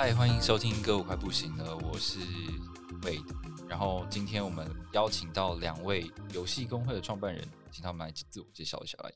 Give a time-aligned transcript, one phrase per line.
[0.00, 2.20] 嗨，欢迎收听《歌舞快不行了》，我是
[3.02, 3.26] Wade。
[3.68, 9.12] 然后今天我们邀请到两位游戏工会的创办人，请他们来自我介绍一下来。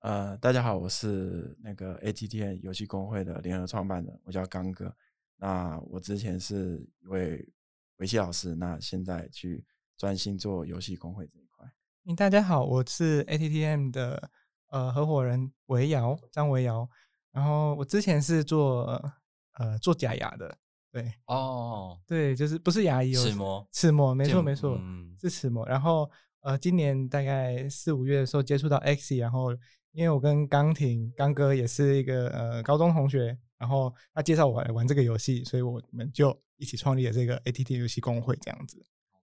[0.00, 4.94] 呃，大家好，我是那个 ATTN 游戏工会的联合创办人，我叫刚哥。
[5.38, 7.50] 那我之前是一位
[7.96, 9.64] 围棋老师，那现在去
[9.96, 11.66] 专心做游戏工会这一块。
[12.04, 14.30] 嗯，大家好，我是 ATTM 的
[14.68, 16.86] 呃合伙人维瑶张维瑶。
[17.32, 19.14] 然后我之前是做
[19.54, 20.58] 呃做假牙的，
[20.92, 25.66] 对哦，对，就是不是牙医，齿模，齿模，没错没错，嗯是齿模。
[25.66, 29.52] 然后呃，今年大概四五月的时候接触到 X，然后
[29.92, 38.78] 因为我跟刚婷刚哥也是一个呃高中同学，然后他介绍我来玩这个游戏，所以我们就一起创立了这个 ATT 游戏工会这样子。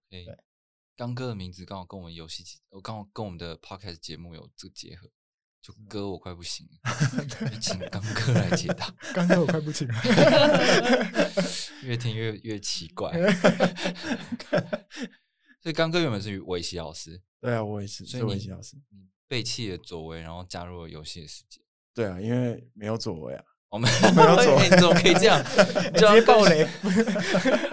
[0.09, 0.37] OK 对。
[0.95, 5.07] 刚哥的名字刚好跟我们游戏，我刚好跟我们的 Podcast 节目有这个结合，
[5.67, 9.95] 就哥我快不行 了，就请刚哥来解答， 刚哥我快不行了。
[11.83, 13.11] 越听越越奇怪。
[15.61, 18.77] 所以刚哥原本是围棋老师，对啊，我也是是所以你围棋老师。
[18.89, 21.59] 你背弃了左围，然后加入了游戏的世界。
[21.93, 23.43] 对啊，因为没有左为啊。
[23.69, 25.43] 我们没有左哎你怎么可以这样？
[25.93, 26.65] 直接爆雷，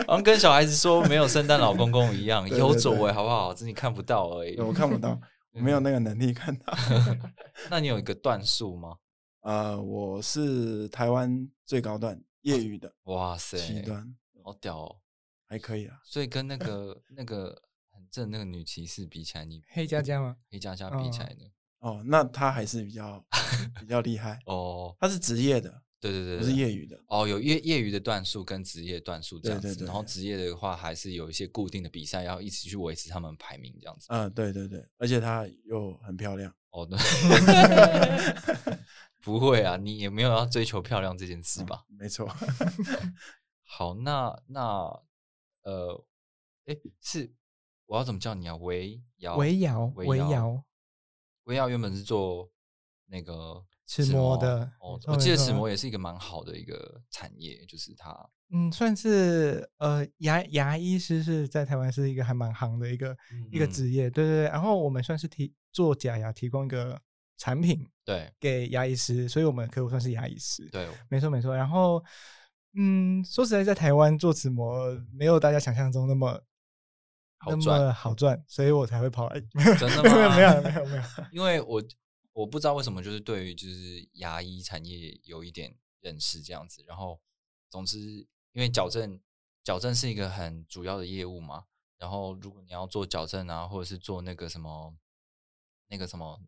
[0.09, 3.55] 好像跟小孩子说没有圣诞老公公一样，有左围好不好？
[3.55, 4.59] 只是你看不到而已。
[4.59, 5.21] 我看不到，我
[5.63, 6.75] 没有那个能力看到。
[7.71, 8.97] 那你有一个段数吗？
[9.41, 14.97] 呃，我是台湾最高段业余的哇塞，七段，好屌哦！
[15.47, 16.01] 还可以啊。
[16.05, 20.37] 所以跟那 个那个很正那个女骑士比起来，你黑佳佳吗？
[20.51, 21.45] 黑佳佳比起来呢？
[21.81, 23.23] 哦，那他还是比较
[23.79, 24.41] 比较厉害。
[24.47, 26.99] 哦，他是职业的，对对对，不是业余的。
[27.09, 34.07] 哦，有业业余的段数跟职业段数这样子，对对对然后职业的话还是有一些固定的比赛，要一起去维持他们排名这样子。
[34.11, 36.55] 嗯、对对对，而且她又很漂亮。
[36.71, 36.99] 哦，对，
[39.23, 41.85] 不会啊，你也没有要追求漂亮这件事嗯吧？
[41.89, 42.29] 没错。
[43.63, 44.61] 好，那那
[45.63, 46.05] 呃，
[46.67, 47.33] 哎，是
[47.87, 48.57] 我要怎么叫你啊？
[48.57, 50.65] 维瑶，维瑶维瑶，
[51.45, 52.51] 维瑶原本是做
[53.07, 54.71] 那个齿模的
[55.07, 58.11] 我记得齿模也是一个蛮好的一个产业，就是它
[58.51, 63.17] 嗯，算是呃牙牙医师是在台湾是一个还蛮行的一个、
[63.51, 63.71] 一个嗯。
[63.71, 64.45] 职业，对对对。
[64.45, 67.01] 然后我们算是提做假牙提供一个
[67.37, 68.33] 产品对。
[68.39, 71.55] 给牙医师，所以我们客户算是牙医师，对，没错没错。
[71.55, 72.03] 然后
[72.77, 76.41] 嗯，说实在，在台湾做齿模没有大家想象中那么
[77.47, 77.93] 那好赚么。
[77.93, 79.41] 好赚，所以我才会跑来。
[79.79, 81.03] 真的没 有吗没有没有没有，
[81.33, 81.83] 因为我
[82.35, 86.85] 我不知道为什么，就是对于就是牙医产业有一点认识这样子。
[86.87, 87.19] 然后，
[87.71, 87.99] 总之，
[88.53, 89.19] 因为矫正
[89.63, 91.65] 矫正是一个很主要的业务嘛。
[91.97, 94.95] 然后，如果你要做矫正啊，或者是做那个什么
[95.89, 96.39] 那个什么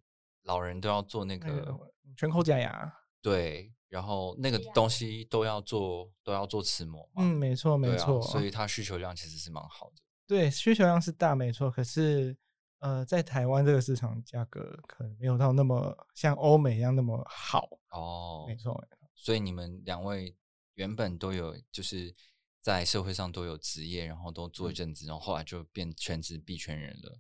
[0.43, 2.93] 老人都要做那那个个全口假牙，
[3.23, 7.23] 对，然后那个东西都要做都要做齿模嘛。
[7.23, 10.03] 嗯，没错没错，所以它需求量其实是蛮好的。
[10.27, 11.71] 对，需求量是大，没错。
[11.71, 12.37] 可是，
[12.79, 17.69] 呃，在台湾这个市场价格可能没有到那么像欧美一样那么好。
[17.91, 18.83] 哦，没错，
[19.15, 20.37] 所以你们两位
[20.75, 22.15] 原本都有就是
[22.61, 27.19] 在社会上都有职业，然后都做一阵子，然后后来就变全职币圈人了。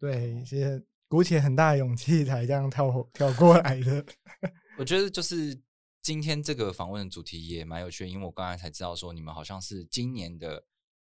[0.00, 4.04] 对，其实鼓起很大的勇气才这样跳跳过来的。
[4.78, 5.60] 我觉得就是
[6.00, 10.64] 今天这个访问的主题也蛮有趣的，因为我刚才才知道说你们好像是今年的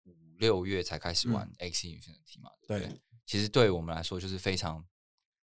[0.05, 2.87] 五六月才开始玩 X Infinity 嘛，对不对？
[2.87, 4.83] 对其实对我们来说就是非常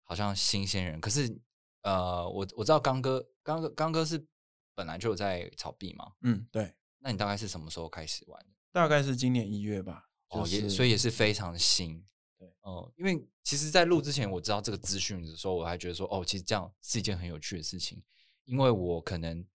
[0.03, 1.41] 好像新鲜人，可是
[1.83, 4.27] 呃，我我知道刚哥刚哥刚哥是
[4.75, 8.49] 本来就有在炒币嘛，嗯，对，那你大概是什么时候开始玩的？
[8.73, 10.09] 大概是今年一月吧。
[10.31, 12.05] 哦，也所以也是非常新。
[12.37, 18.03] 对，哦、因为其实，在录之前我知道这个资讯的时候，我还觉得说，哦，其实这样是一件很有趣的事情。
[18.47, 19.47] 因为我可能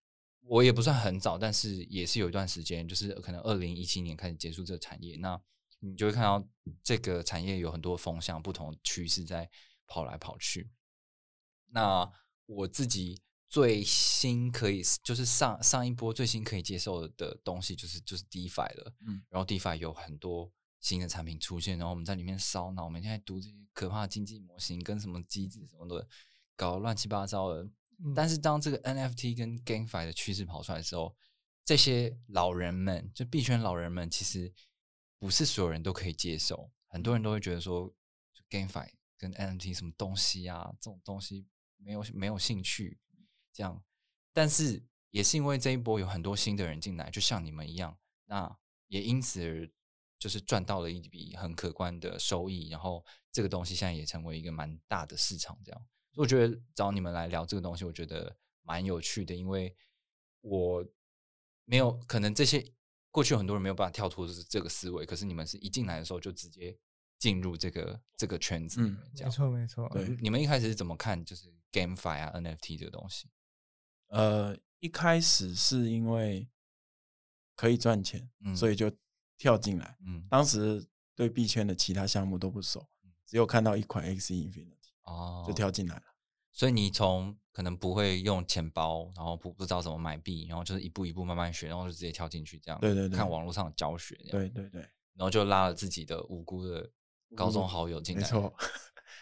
[0.44, 5.38] 我也不算很早，但是也是有一段时间，就是可能二零一七年开始接触这个产业，那
[5.86, 6.46] 你就会看到
[6.84, 9.50] 这个产业有很多风向、不同的趋势在
[9.86, 10.72] 跑来跑去。
[11.68, 12.12] 那
[12.46, 18.94] 我自己最新可以就是上上一波最新可以接受的东西，就是就是 DeFi 了。
[19.06, 20.52] 嗯，然后 DeFi 有很多
[20.82, 26.08] 新的产品出现，然后我们在里面烧脑，每天在读这些可怕的经济模型跟什么机制什么的，
[26.56, 27.64] 搞得乱七八糟的。
[27.64, 31.16] 嗯但是当这个 NFT 跟 GameFi 的趋势跑出来的时候，
[31.64, 34.54] 这些老人们，就币圈老人们，其实
[35.18, 37.94] 不是所有人都可以接受，很多人都会觉得说
[38.50, 41.48] ，GameFi 跟 NFT 什么东西啊，这种东西
[41.78, 43.00] 没有没有兴趣，
[43.54, 43.84] 这样。
[44.34, 48.58] 但是也是因为这一波有很多新的人进来，就像你们一样，那
[48.88, 49.72] 也因此而
[50.20, 55.82] 就是赚到了一笔很可观的收益，然后这个东西现在也成为一个蛮大的市场，这样。
[56.12, 59.76] 所以我觉得找你们来聊这个东西，我觉得蛮有趣的，因为
[60.42, 60.86] 我
[61.64, 62.74] 没有可能这些。
[63.16, 66.78] 过去很多人没有办法跳脱这这个思维，可是你们是一进来的时候就直接
[67.18, 69.88] 进入这个这个圈子，嗯，没错没错。
[69.88, 73.30] 对，你们一开始是怎么看就是 GameFi 啊 NFT 这个东西？
[74.08, 76.46] 呃，一开始是因为
[77.56, 78.92] 可以赚钱，所以就
[79.38, 79.98] 跳进来。
[80.06, 80.86] 嗯，当时
[81.16, 82.86] 对币圈的其他项目都不熟，
[83.26, 86.04] 只有看到一款 X Infinity，哦，就跳进来了。
[86.56, 92.80] 所以你从可能不会用钱包，然后不不知道怎么买币，然后就是一步一步慢慢学，然后就直接跳进去这样。
[92.80, 93.18] 对对对。
[93.18, 94.16] 看网络上的教学。
[94.32, 94.80] 对对对。
[95.16, 96.90] 然后就拉了自己的无辜的
[97.36, 98.22] 高中好友进来。
[98.22, 98.54] 没错。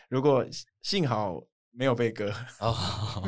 [0.10, 0.46] 如果
[0.84, 2.32] 幸好没有被割。
[2.60, 2.78] 哦。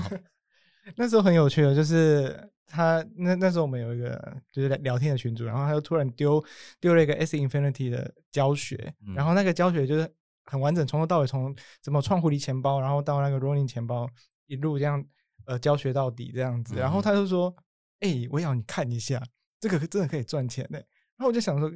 [0.96, 6.44] 那时候很有趣的，就是他那那时候我们有一个就是聊天的群组，然后他就突然丢
[6.80, 10.16] 丢了一个 S Infinity 的教学，然后那个教学就是。
[10.46, 14.10] 很完整，从头到尾，从怎么创狐狸钱包，然后到那个 Rolling 钱包，
[14.48, 15.04] 一路这样
[15.46, 16.76] 呃教学到底这样子。
[16.76, 17.56] 然后他就说
[18.02, 19.22] ：“哎，我要你看一下，
[19.60, 20.78] 这个真的可以赚钱呢。”
[21.18, 21.72] 然后我就想说：“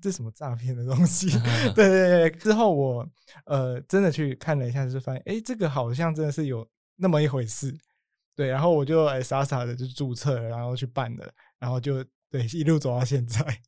[0.00, 1.28] 这什么诈骗的东西？”
[1.74, 2.30] 对对对。
[2.38, 3.08] 之后我
[3.44, 7.76] 呃真的去看了一下，就是发现哎，这个好像真的是有那么一回事。
[8.34, 11.28] 对，然后我就哎傻傻的就注册了，然后去办了，
[11.58, 13.60] 然后就对一路走到现在。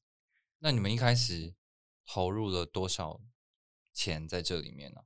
[0.61, 1.55] 那你们一开始
[2.07, 3.21] 投入了多少？
[3.93, 5.01] 钱在这里面呢，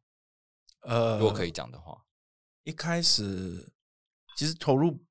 [0.80, 2.04] 呃，如果可以讲的话，
[2.62, 3.72] 一开始
[4.36, 5.04] 其实投入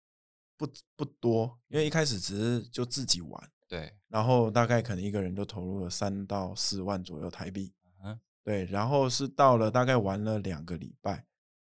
[0.57, 7.73] 不不多，因为一开始只是就自己玩，对，然后大概可能一个人就投入了三到四万左右台币，
[8.03, 11.25] 嗯，对，然后是到了大概玩了两个礼拜，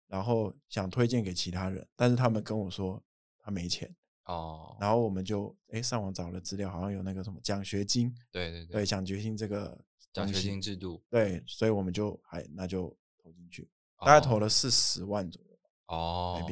[0.08, 3.02] 然后想推荐给其他人，但是他们跟我说
[3.40, 3.96] 他没钱。
[4.26, 4.90] 哦，然。
[4.90, 9.78] 后我们就哎上网找了资料，好像有那个什么奖学金，对对对，奖学金这个。
[10.14, 11.04] 奖学金制度。
[11.10, 13.70] 对，所以我们就还那就投进去，
[14.00, 16.44] 大概投了四十万左右哦，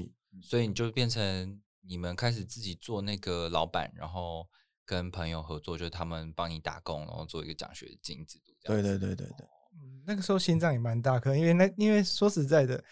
[0.42, 4.48] 所以你就变成你们开始自己做那个老板，然后
[4.86, 8.54] 跟朋友合作，就是他们帮你打工，然后做一个奖学金制度。
[8.64, 9.16] 对对对。
[9.16, 12.84] 对对，嗯，那个时候心脏也蛮大颗，因为那因为说实在的，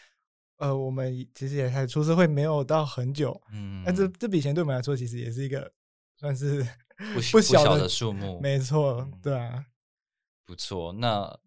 [0.58, 5.72] 呃，我们其实也才出社会没有到很久，嗯，但这这笔钱对我们来说其实也是一个
[6.18, 6.64] 算是
[7.14, 9.66] 不不小的数目，没错，对啊。
[10.48, 11.38] 不错，那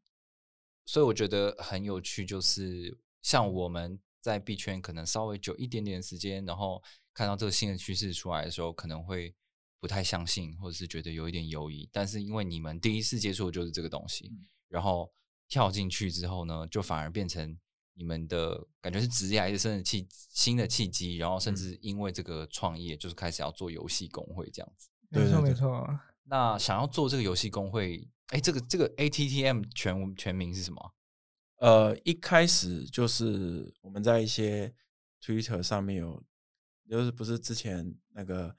[0.85, 6.83] 所以我觉得很有趣，就是像我们在币圈可能稍微久一点点时间，然后
[7.15, 9.35] 看到这个新的趋势出来的时候，可能会
[9.81, 11.89] 不太相信，或者是觉得有一点犹疑。
[11.91, 14.31] 但是因为你们第一次接触的就是这个东西，
[14.69, 15.11] 然后
[15.49, 17.59] 跳进去之后呢，就反而变成
[17.95, 24.91] 你们的感觉是职业还是新的契新的契机，然后甚至因为这个创业，就是开始要做游戏工会这样子。
[25.09, 25.89] 没错没错。
[26.25, 28.07] 那想要做这个游戏工会。
[28.31, 30.95] 哎，这个这个 ATTM 全全名是什么？
[31.59, 34.73] 呃，一开始就是我们在一些
[35.23, 36.23] Twitter 上面有，
[36.89, 38.55] 就是不是之前那个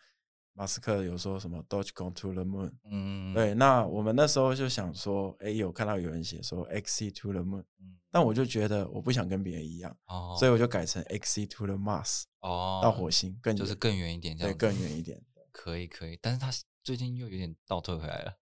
[0.54, 15.20] 马斯克有说什么 Doge Go to the Moon，嗯，对，那我们那时候就想说，哎，有看到有人写说 XC to the Moon，嗯，但我就觉得我不想跟别人一样，哦，所以我就改成 XC to the Mars，哦，到火星更就是更远一点，对，更远一点，
[15.52, 16.52] 可以可以，但是他
[16.84, 18.38] 最近又有点倒退回来了。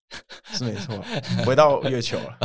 [0.46, 1.02] 是没错，
[1.46, 2.38] 回到月球了，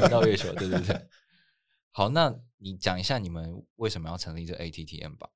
[0.00, 1.08] 回到月球，对对对。
[1.90, 5.28] 好，那你讲一下你们为什么要成立这 ATTM 吧？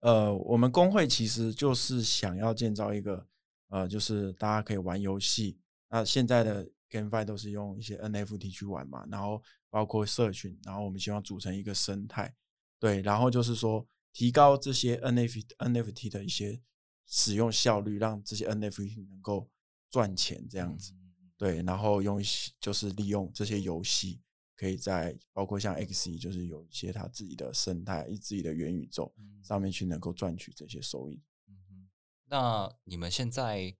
[0.00, 3.26] 呃，我们工会其实就是想要建造一个，
[3.68, 5.58] 呃，就是大家可以玩游戏。
[5.90, 12.34] 那现在的 GameFi 都是用一些 NFT 去玩嘛，然后包括社群，然后我们希望组成一个生态，
[12.80, 16.60] 对，然后就是说提高这些 NFT NFT 的一些
[17.06, 19.48] 使用效率，让这些 NFT 能够
[19.90, 20.92] 赚钱这样子。
[21.36, 24.20] 对，然后用一些就是利用这些游戏，
[24.56, 31.22] 可以在包括像 X E，就是有一些它自己的生态、自己的元宇宙上面去能够赚取这些收益。
[31.48, 31.88] 嗯
[32.30, 33.74] 那你们现在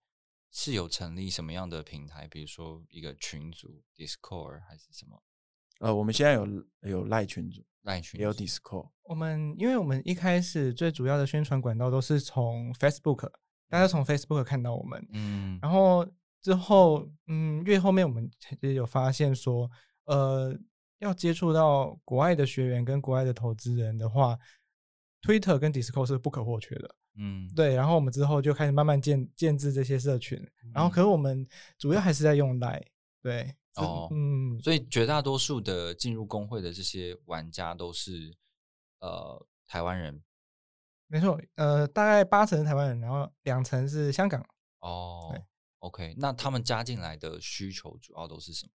[0.51, 2.27] 是有成立什么样的平台？
[2.29, 5.23] 比如说一个群组 Discord 还是什么？
[5.81, 6.47] 呃，我们现在有
[6.83, 8.89] 有赖群组，赖群也有 Discord。
[9.03, 13.31] 我们因为我们一开始最主要的宣传管道都是从 Facebook，
[13.69, 16.07] 大家从 Facebook 看到我们，嗯，然后。
[16.41, 19.69] 之后，嗯，越后面我们其实有发现说，
[20.05, 20.57] 呃，
[21.01, 24.39] 要接触到国外的学员跟国外的投资人的话
[25.21, 26.95] ，Twitter 跟 Discord 是不可或缺的。
[27.17, 27.75] 嗯，对。
[27.75, 30.41] 然后我们之后就开始慢慢建建制这些社群，
[30.73, 31.47] 然后可是我们
[31.77, 32.87] 主要还是在用 Line。
[33.21, 38.33] 对，哦，嗯，所以绝大多数的进入工会的这些玩家都是
[39.01, 40.23] 呃台湾人
[41.09, 44.41] 没错，呃，大概八成是台湾人，然后两成是香港。
[44.81, 45.45] 哦对。
[45.81, 48.73] OK，那他们加进来的需求主要都是什么？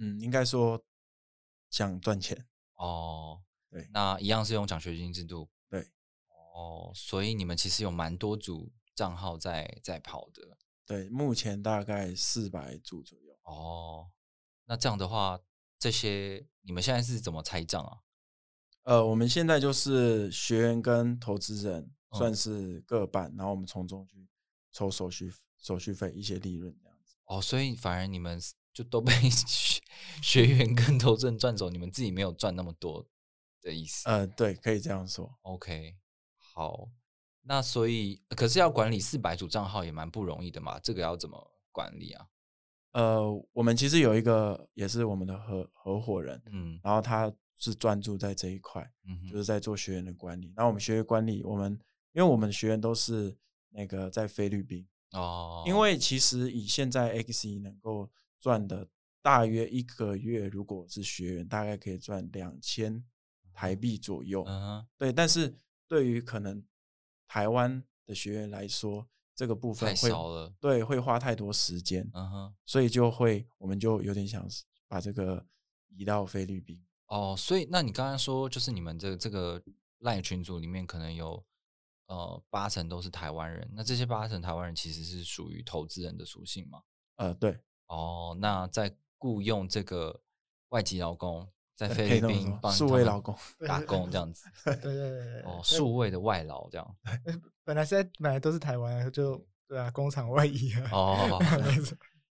[0.00, 0.82] 嗯，应该说
[1.68, 5.50] 想赚钱，哦，对那一样是用奖学金制度。
[5.68, 5.80] 对，
[6.54, 10.56] 哦，所以你们其实有蛮多组账号在在跑的。
[10.86, 13.38] 对，目前大概四百组左右。
[13.42, 14.10] 哦，
[14.64, 15.38] 那这样的话，
[15.78, 18.03] 这些你们现在是怎么拆账啊？
[18.84, 24.28] 呃，我们现在就是学员跟投资人嗯算是各半，然后我们从中去
[24.72, 27.16] 抽手续手续费一些利润这样子。
[27.24, 28.38] 哦，所以反而你们
[28.72, 29.82] 就都被 学
[30.22, 33.06] 学员跟投资人赚走，你们自己没有赚那么多
[33.62, 34.08] 的意思。
[34.08, 35.34] 呃，对，可以这样说。
[35.42, 35.96] OK，
[36.38, 36.88] 好，
[37.42, 42.26] 那所以可是要管理四百组账号也蛮不容易的嘛，这个要怎么管理啊？
[42.92, 50.52] 呃，我们其实有一个也是我们的合合伙人，嗯然后他是专注在这一块，嗯，就是在做学员的管理。
[50.56, 51.72] 那我们学员管理，我们
[52.12, 53.36] 因为我们的学员都是
[53.70, 58.86] 那个在菲律宾，哦，因为其实以现在 XE 能够赚的
[59.22, 63.02] 大约一个月，如果是学员，大概可以赚两千
[63.52, 64.44] 台币左右。
[64.46, 65.56] 嗯，对，但是
[65.88, 66.62] 对于可能
[67.26, 70.54] 台湾的学员来说，这个部分太会少了。
[70.60, 74.46] 对会花太多时间，嗯哼，所以就会我们就有点想
[74.86, 75.46] 把这个
[75.88, 76.83] 移到菲律宾。
[77.06, 79.62] 哦，所以那你刚刚说，就是你们这个这个
[79.98, 81.44] 赖群组里面可能有
[82.06, 86.82] 呃八成都是台湾人，那这些八成台湾人其实是属于投资人的属性吗？
[87.16, 90.20] 呃，对，哦，那在雇佣这个
[90.70, 96.96] 外籍劳工在菲律宾帮数位劳工打工这样子，对对对对，哦，数位的外劳这样，
[97.64, 100.88] 本来是在本来都是台湾，就对啊，工厂外移啊。
[100.92, 101.40] 哦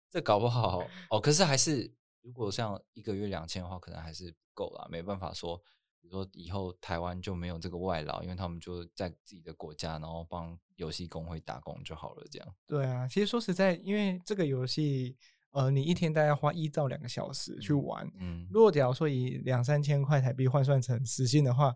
[0.09, 1.91] 这搞不好哦，可是还是
[2.23, 5.57] 如果像一个月两千的话，可能还是不够啦，没办法说，
[5.99, 12.55] 比如说以后台湾就没有这个外劳，因为他们就在自己的国家，然后帮游戏工会打工就好了，这样。
[12.65, 15.17] 对啊，其实说实在，因为这个游戏，
[15.51, 18.09] 呃，你一天大概花一到两个小时去玩。
[18.15, 21.75] 嗯，如果假如说以两三千块台币换算成时薪的话，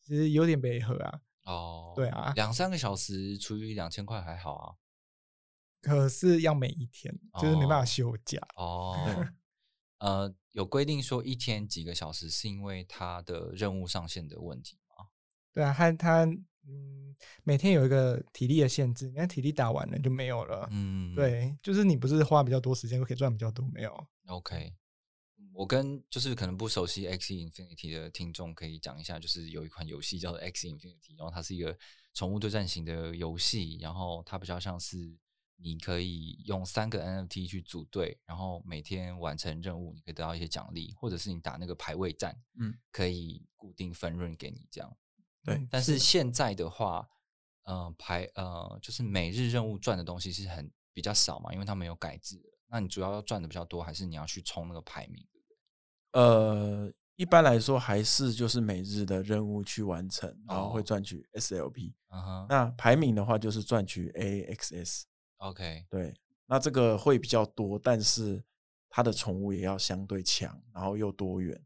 [0.00, 1.20] 其实有点违和啊。
[1.44, 4.74] 哦，对啊两三个小时除以两千块还好啊。
[5.82, 8.38] 可是要每一天，就是没办哦法休假。
[8.56, 8.96] 哦，
[9.98, 15.06] 呃，有规定说一天几个小时，是因为他的任务上限的问题吗？
[15.52, 16.24] 对啊，他他
[16.66, 20.66] 嗯，每天有一个体力的限制，你看体力打完了就没有了。
[20.70, 24.08] 嗯，对，就是你不是花比较多时间就可以赚比较多，没有。
[24.26, 24.74] OK，
[25.52, 31.76] 我跟就是可能不熟悉 X Infinity 的听众可以讲一下，就是有一款游戏叫做 X Infinity，然后它是一个
[32.14, 35.16] 宠物对战型的游戏，然后它比较像是
[35.56, 44.96] 你可以用三个 NFT 去组队，然后每天完成任务，你可以得到一些奖励，或者是你打那个排位战，嗯，可以固定分润给你这样。
[45.44, 47.08] 对嗯但是现在的话，
[47.62, 52.40] 呃，排呃就是每日任务赚的东西是很比较少嘛，因为它没有改制。
[52.66, 55.26] 那你主要要赚的比较多，还是你要去冲那个排名？
[56.12, 61.92] 呃，一般来说还是就是每日的任务去完成，然后会哦赚取 SLP。
[62.08, 65.04] 嗯哼那排名的话就是赚取 AXS。
[65.44, 66.14] ，OK，对，
[66.46, 68.42] 那这个会比较多，但是
[68.88, 71.64] 它的宠物也要相对强，然后又多元，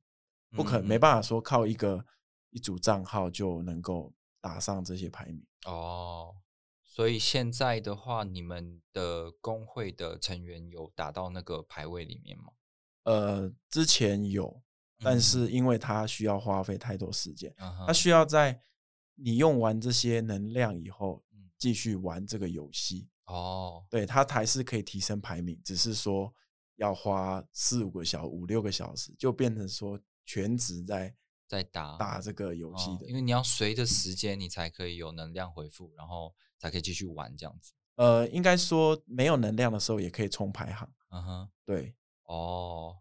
[0.50, 2.04] 不可没办法说靠一个
[2.50, 5.44] 一组账号就能够打上这些排名。
[5.66, 6.34] 哦。
[6.84, 12.46] 所以现在的话，你们的工会的成员有打到那个排位里面吗？
[13.04, 14.60] 呃，之前有，
[14.98, 18.60] 但嗯是因为它需要花费太多时间，嗯它需要在
[19.14, 23.06] 你用完这些能量以后嗯，继续玩这个游戏。
[23.28, 26.34] 哦，对，它还是可以提升排名，只是说
[26.76, 31.14] 要花四五个小五六个小时，就变成说全职在
[31.46, 33.04] 在打打这个游戏的。
[33.04, 37.72] 哦因为你要随着时间，你才可以有能量回复，然后才可以继续玩这样子。
[37.96, 40.90] 呃，应该说没有能量的时候也可以冲排行。
[41.10, 41.94] 嗯哼，对，
[42.24, 42.96] 哦，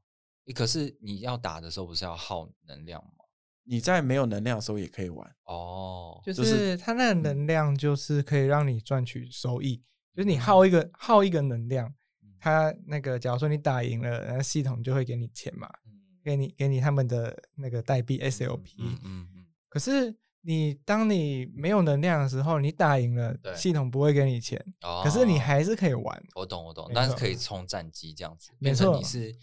[0.55, 3.25] 可是你要打的时候不是要耗能量吗？
[3.63, 5.35] 你在没有能量的时候也可以玩。
[5.43, 9.83] 哦，就就是是它那个能量，就是可以让你赚取收益。
[10.17, 11.87] 就是嗯你耗一个耗一个能量
[12.23, 15.93] 嗯，它那个假如说你打赢了，那系统就会给你钱嘛，嗯
[16.23, 18.73] 给你给你他们的那个代币 SLP。
[18.79, 26.23] 嗯嗯嗯，可是你当你没有能量的时候，你打赢了对，系统不会给你钱，哦，可是你还是可以玩。
[26.35, 29.35] 我懂我懂，但是可以充战机这样子，没变成你是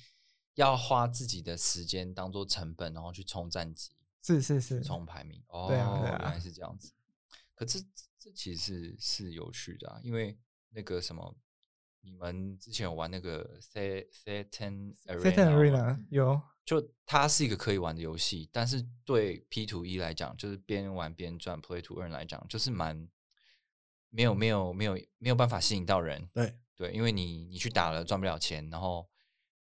[0.54, 5.42] 要花自己的时间当做成本，然后去冲战机、是是是，冲排名。
[5.48, 6.92] 哦，对啊对啊原来是这样子。
[7.54, 7.88] 可是这
[8.18, 10.36] 这其实是是有趣的啊，因为
[10.74, 11.34] 那个什么
[12.00, 23.08] 你们之前有玩那个 Set Satan Satan Arena 有，就它是一个可以玩的游戏，但是对 P to E 来讲，就是边玩边赚 Play to Earn 来讲，就是蛮
[24.10, 26.28] 没有没有没有没有办法吸引到人。
[26.34, 29.08] 对对，因为你你去打了赚不了钱，然后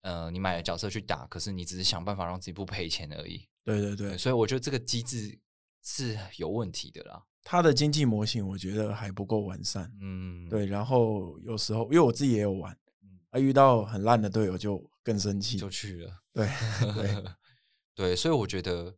[0.03, 3.49] 呃你买了角色去打，可是你只是想办法让自己不赔钱而已。
[3.65, 5.39] 对对对，所以我觉得这个机制
[5.83, 7.27] 是有问题的啦。
[7.43, 9.91] 它的经济模型我觉得还不够完善。
[10.01, 15.57] 嗯，对，然后有时候因为我自己也有玩，嗯啊，遇到很烂的队友就更生气。
[15.57, 16.23] 就去了。
[16.33, 16.47] 对
[16.95, 17.25] 对
[17.95, 18.97] 对，所以我觉得，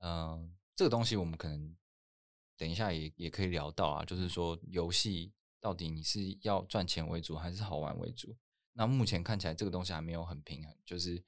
[0.00, 1.74] 嗯、这个东西我们可能
[2.56, 8.36] 等一下也也可以聊到啊，就是说游戏到底你是要赚钱为主还是好玩为主？
[8.74, 11.22] 那目前看起来这个东西还没有很平衡，就是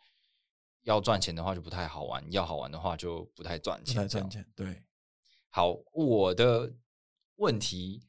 [0.82, 4.46] 要赚钱的话就不太好玩，要好玩的话就不太赚钱，赚钱。
[4.54, 4.84] 对，
[5.56, 6.76] 好，我的
[7.36, 8.06] 问题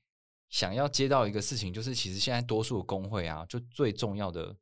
[0.50, 4.58] 想要接到一个事情，就是其实现在多数的工会啊，就最重要的、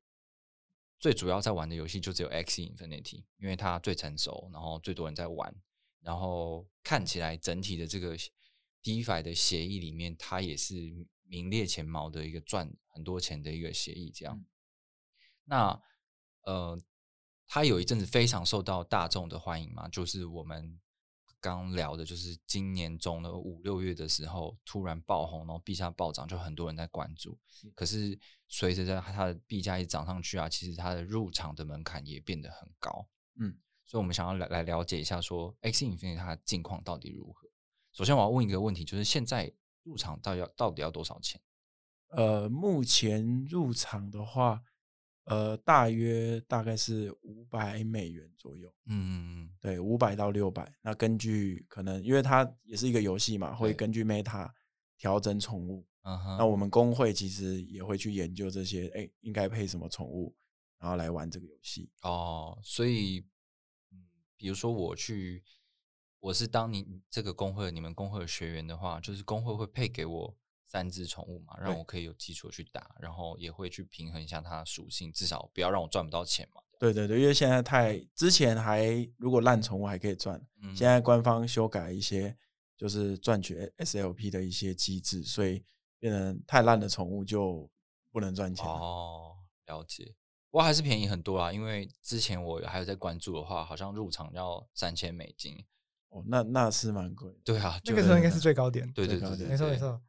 [1.00, 5.52] 最主要在玩的游戏就只有 X Infinity，因为它最成熟，然后最多人在玩，
[6.02, 8.16] 然后看起来整体的这个
[8.84, 10.76] DeFi 的协议里面，它也是
[11.24, 14.12] 名列前茅的一个赚很多钱的一个协议。
[14.12, 14.46] 这样，
[15.46, 15.82] 那
[16.44, 16.80] 呃，
[17.48, 20.80] 它有一阵子非常受到大众的欢迎嘛，就是我们
[21.54, 27.38] 刚聊的，就是今年中的五六月的时候突然爆红，然后币价暴涨，就很多人在关注。
[27.76, 33.08] 可是随着在它的币价一直涨上去啊，其实它的入场的门槛也变得很高。
[33.40, 37.48] 嗯，所以我们想要来来了解一下说 X Infinity 它的近况到底如何。
[37.94, 41.40] 首先我要问一个问题，就是现在入场到底要到底要多少钱？
[42.08, 44.64] 呃，目前入场的话，
[45.26, 48.72] 呃，大约大概是五百美元左右。
[48.86, 50.72] 嗯，对，五百到六百。
[50.82, 54.50] 那根据可能，因为它也是一个游戏嘛，会根据 Meta
[54.98, 55.86] 调整宠物。
[56.38, 60.36] 那我们工会其实也会去研究这些，哎，应该配什么宠物，
[60.78, 61.90] 然后来玩这个游戏。
[62.04, 63.26] 哦，所以，
[63.92, 64.06] 嗯，
[64.38, 65.44] 比如说我去，
[66.20, 70.38] 我是当你这个工会你们工会的学员的话，就是工会会配给我
[70.76, 76.62] 三只宠物嘛，让我可以有基础去打，然后也会去平衡一下它的属性，至少不要让我赚不到钱嘛。
[76.78, 78.86] 对对对，因为现在太之前还
[79.16, 82.36] 如果烂宠物还可以赚，嗯，现在官方修改一些
[82.76, 85.64] 就是赚取 SLP 的一些机制，所以
[85.98, 87.72] 变成太烂的宠物就
[88.12, 88.66] 不能赚钱。
[88.66, 89.34] 哦，
[89.68, 90.14] 了解。
[90.52, 95.64] 不过还是便宜很多啊，因为之前我还有在关注的话，好像入场要三千美金。
[96.10, 97.32] 哦，那那是蛮贵。
[97.46, 98.86] 对啊，就那个时候应该是最高点。
[98.92, 100.02] 对对最高点对对，对没错没错。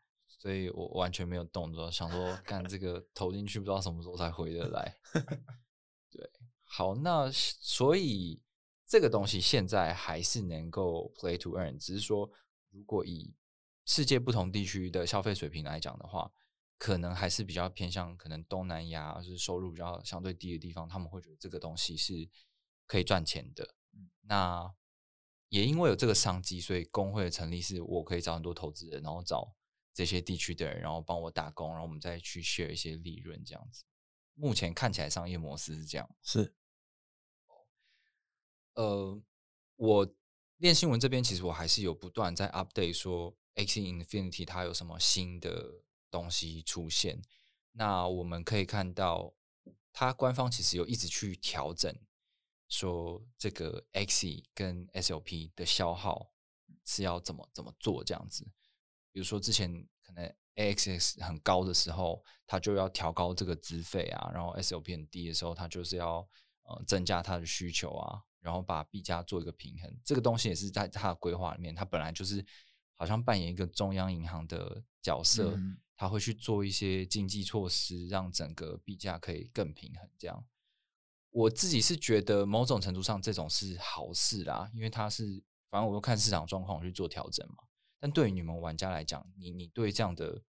[0.47, 4.97] 所以我完全没有动作，想说干这个投进去，不知道什么时候才回得来。
[6.09, 6.31] 对，
[6.63, 8.41] 好，那所以
[8.87, 12.31] 这个东西现在还是能够 play to earn，只是说
[12.71, 13.35] 如果以
[13.87, 16.31] 世界不同地区的消费水平来讲的话，
[16.79, 22.31] 可能还是比较偏向可能东南亚，就是收入比较相对低的地方，他们会觉得这个东西是
[22.87, 23.75] 可以赚钱的。
[24.23, 24.73] 那
[25.49, 29.56] 也因为有这个商机，所以工会的成立是我可以找很多投资人，然后找
[29.97, 33.83] 这些地区的人，然后帮我打工，然后我们再去 share 一些利润，这样子。
[34.35, 36.15] 目前看起来商业模式是这样。
[36.23, 36.55] 是
[38.75, 39.19] 呃，
[39.77, 40.15] 我
[40.59, 47.23] 练新闻这边其实我还是有不断在 update 说 X Infinity 它有什么新的东西出现。
[47.73, 49.33] 那我们可以看到，
[49.95, 51.99] 它官方其实有一直去调整，
[52.69, 56.31] 说这个 X 跟 SLP 的消耗
[56.85, 58.47] 是要怎么怎么做这样子。
[59.17, 59.73] 比如说之前
[60.05, 66.19] 可能 AXS 很高的时候，它就要调高这个资费啊，然后 SLP 很低的时候，它就是要
[66.65, 69.91] 呃增加它的需求啊，然后把币价做一个平衡。
[70.05, 72.45] 这个东西也是在它的规划里面，它本来就是
[72.95, 80.07] 好像扮演一个中央银行的角色，嗯它会去做一些经济措施，让整个币价可以更平衡。
[80.19, 80.45] 这样，
[81.31, 87.65] 我自己是觉得某种程度上这种是好事啦，因为它是反正我都看市场状况去做调整嘛。
[87.99, 90.43] 但对于你们玩家来讲，你你对这样的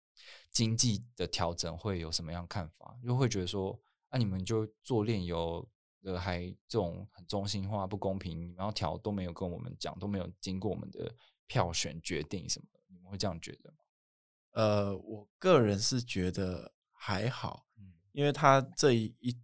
[0.50, 2.96] 经济的调整会有什么样看法？
[3.02, 3.78] 又会觉得说，
[4.08, 5.68] 啊，你们就做炼油
[6.02, 11.14] 的还这种很中心化、不公平，你们要调都没有跟我们讲，都没有经过我们的
[11.46, 13.76] 票选决定什么的，你们会这样觉得吗？
[14.52, 19.36] 呃，我个人是觉得还好，嗯因为他这一一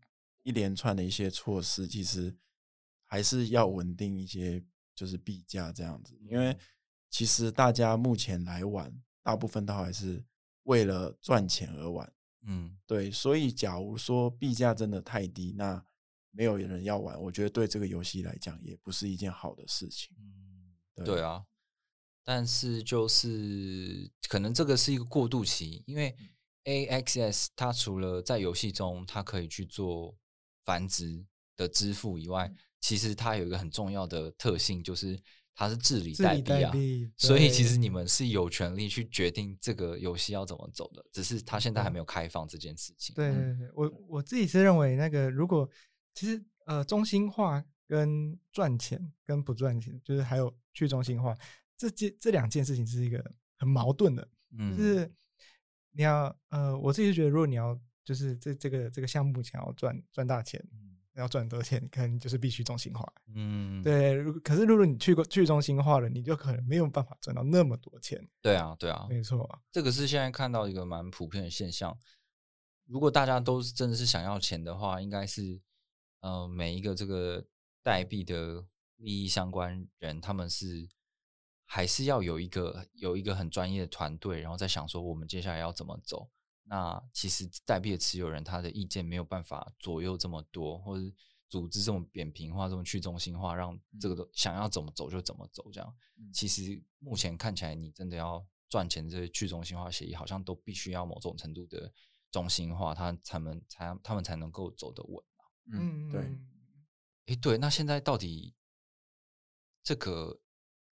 [0.45, 2.35] 一连串的一些措施，其实
[3.05, 6.17] 还是要稳定一些，就是币价这样子。
[6.23, 6.57] 因为
[7.11, 8.90] 其实大家目前来玩，
[9.23, 10.25] 大部分都还是
[10.62, 12.11] 为了赚钱而玩，
[12.46, 13.11] 嗯，对。
[13.11, 15.85] 所以假如说币价真的太低，那
[16.31, 20.16] 没有人要玩，我觉得对这个游戏来讲也不是一件好的事情。
[20.18, 21.44] 嗯，对对啊，
[22.25, 26.16] 但是就是可能这个是一个过渡期，因为
[26.64, 30.16] AXS 它除了在游戏中它可以去做
[30.64, 35.20] 繁殖的支付以嗯外，其实它有一个很重要的特性，就是
[35.55, 36.71] 它是治理治理代币啊。
[36.73, 43.15] 币所以其实你们是有权利去决定这个游戏要怎么走的，只是它现在还没有开放这件事情。
[43.15, 45.69] 对嗯对对，我我自己是认为那个如果
[46.15, 51.37] 其实呃中心化跟赚钱跟不赚钱，就是还有去中心化
[51.77, 53.25] 这件这两件事情是一个
[53.57, 55.13] 很矛盾的，嗯，就是
[55.93, 63.12] 你要呃我自己是觉得，如果你要就是这这个这个项目想要赚赚大钱，嗯要赚很多钱，可能就是必须中心化。
[63.35, 68.29] 嗯，对，如可是如果你去过去中心化了，你就可能没有办法赚到那么多钱。
[68.40, 71.99] 对啊，对啊，没错，这个是现在看到一个蛮普遍的现象。
[72.87, 75.61] 如果大家都是真的是想要钱的话，应该是
[76.20, 77.44] 呃每一个这个
[77.83, 78.64] 代币的
[78.96, 80.88] 利益相关人，他们是
[81.64, 86.29] 还是要有一个有一个很专业的团队，然后再想说我们接下来要怎么走。
[86.73, 91.13] 那其实代币的持有人他的意见没有办法左右这么多，或者
[91.49, 95.97] 组织这么扁平化、这么去中心化，让这个都想要怎么走就怎么走这样。
[96.17, 101.93] 嗯其实目前看起来，你真的要赚钱，这些去中心化协议好像都必须要某种程度的
[102.31, 105.25] 中心化，它才能才他们才能够走得稳。
[105.73, 106.21] 嗯，对，
[107.27, 108.55] 诶，对，那现在到底
[109.83, 110.41] 这个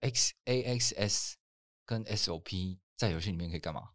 [0.01, 1.37] X A X S
[1.85, 3.91] 跟 S O P 在游戏里面可以干嘛？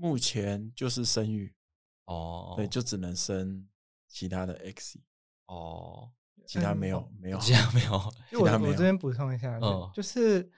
[0.00, 1.54] 目前就是生育，
[2.06, 3.68] 哦，对，就只能生
[4.08, 4.98] 其他的 X，
[5.44, 6.10] 哦，
[6.46, 7.92] 其他没有嗯没有，其他没有
[8.40, 9.60] 我这边补充一下，嗯。
[9.60, 10.50] 就就是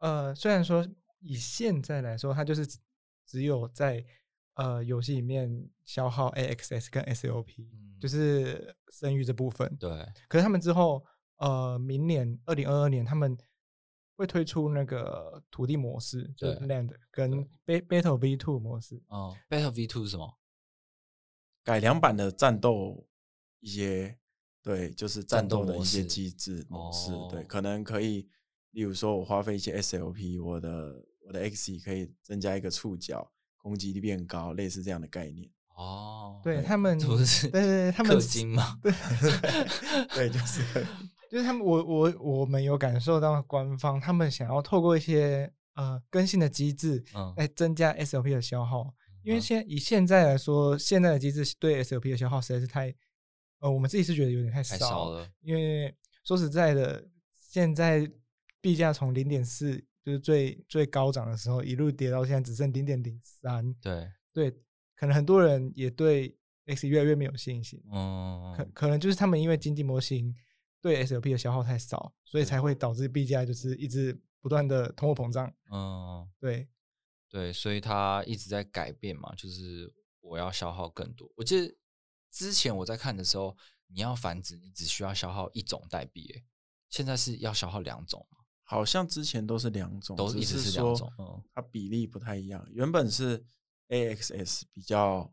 [0.00, 0.86] 呃，虽然说
[1.20, 2.78] 以现在来说，它就是只
[3.24, 4.04] 只有在
[4.56, 9.74] 呃游戏里面消耗 AXS 跟 SOP，、嗯就是生育这部分。
[9.78, 9.90] 对，
[10.28, 11.02] 可是他们之后
[11.38, 13.34] 呃，明年二零二二年他们
[14.20, 17.30] 会推出那个土地模式，就是 Land 跟
[17.64, 19.02] Ba- Battle V Two 模式。
[19.08, 20.38] 哦，Battle V Two 是什么？
[21.64, 23.08] 改良版的战斗
[23.60, 24.18] 一些，
[24.62, 28.28] 对，就是战战斗斗的一些机制模式，对，哦可能可以，
[28.72, 35.50] 例如说我花费一些 SLP，我的我的 X 可以增加一个触角，攻击力变高，类似这样的概念。
[35.80, 37.08] 哦，对他们，对
[37.50, 38.78] 对对，他们氪金嘛？
[38.82, 38.92] 对，
[40.14, 40.62] 对，就是
[41.30, 47.32] 就是他们，我我我们有感受到官方他们想要透过一些呃更新的机制嗯。
[47.36, 49.40] 来增加 SLP 的消耗，因为嗯。
[49.40, 52.94] 现以现在来说，现在的机制对 SLP 的消耗实在是太，
[53.60, 57.02] 呃，我们自己是觉得有点太少了，因为说实在的，
[57.50, 58.06] 现在
[58.60, 64.52] 币价从零点四就是最最高涨的时候，一路跌到现在只剩零点零三，对，对，
[65.00, 66.36] 可能很多人也对
[66.66, 70.36] X 越来越没有信心，嗯，可可能就是他们因为经济模型
[70.82, 75.50] 对 SLP 的消耗太少，所以才会导致币价就是一直不断的通货膨胀。
[75.72, 76.68] 嗯，对，
[77.30, 81.32] 对，所以它一直在改变嘛，就是我要消耗更多。
[81.34, 81.74] 我记得
[82.30, 86.44] 之前我在看的时候，你要繁殖，你只需要消耗一种代币，诶，
[86.90, 91.42] 现在是要消耗两种嘛，好像之前都是两种，只都一直是是两种嗯。
[91.54, 92.62] 它比例不太一样。
[92.70, 93.42] 原本是
[93.90, 95.32] AXS 比较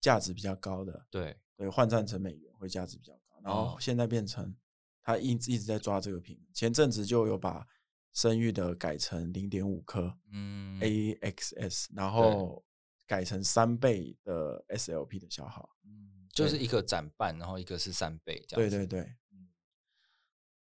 [0.00, 3.76] 价值比较高的，对，对，换算成美元会价值比较高，然后哦。
[3.80, 4.54] 现在变成
[5.02, 6.46] 它一直一直在抓这个平衡。
[6.54, 7.66] 前阵子就有把
[8.12, 10.78] 生育的改成零点五颗嗯。
[10.80, 12.64] AXS，然后
[13.06, 15.68] 改成三倍的 SLP 的消耗。
[15.84, 18.78] 嗯，就是一个斩半，然后一个是三倍这样对。
[18.78, 18.86] 对。
[18.86, 19.02] 对。
[19.02, 19.16] 对，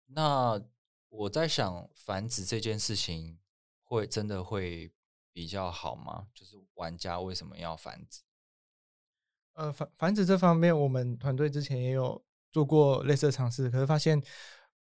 [0.05, 0.61] 那
[1.09, 3.39] 我在想，繁殖这件事情
[3.81, 4.91] 会真的会
[5.39, 6.27] 比较好吗？
[6.35, 8.23] 就是玩家为什么要繁殖？
[9.53, 12.21] 呃，繁繁殖这方面，我们团队之前也有
[12.51, 14.21] 做过类似的尝试，可是发现，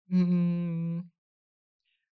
[0.09, 1.09] 嗯，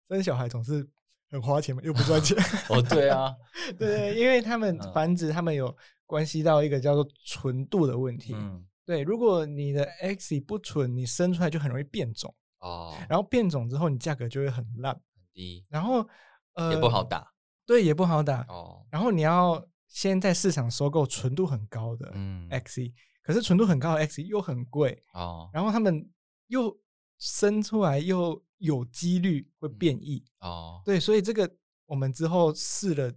[0.07, 0.89] 生小孩总是
[1.29, 2.35] 很花钱嘛，又不赚钱。
[2.69, 3.31] 哦，对啊，
[3.77, 5.77] 对对，因为他们嗯繁殖，他们有
[6.07, 8.33] 关系到一个叫做纯度的问题。
[8.33, 16.09] 嗯，对，如果你的 X 不纯，你生出来就很容易变种，哦，然后变种之后，你价格就会很烂，很低，然后
[16.53, 17.31] 呃也不好，打
[17.71, 18.41] 对，也不好打。
[18.49, 22.91] 哦，然后你要先在市场收购纯度很高的嗯，XE，、
[23.23, 26.09] 可是纯度很高的 XE 又很贵，哦，然后他们
[26.47, 26.77] 又
[27.17, 31.49] 生出来又有几率会变异，哦，对，所以这个
[31.85, 33.13] 我们之后试了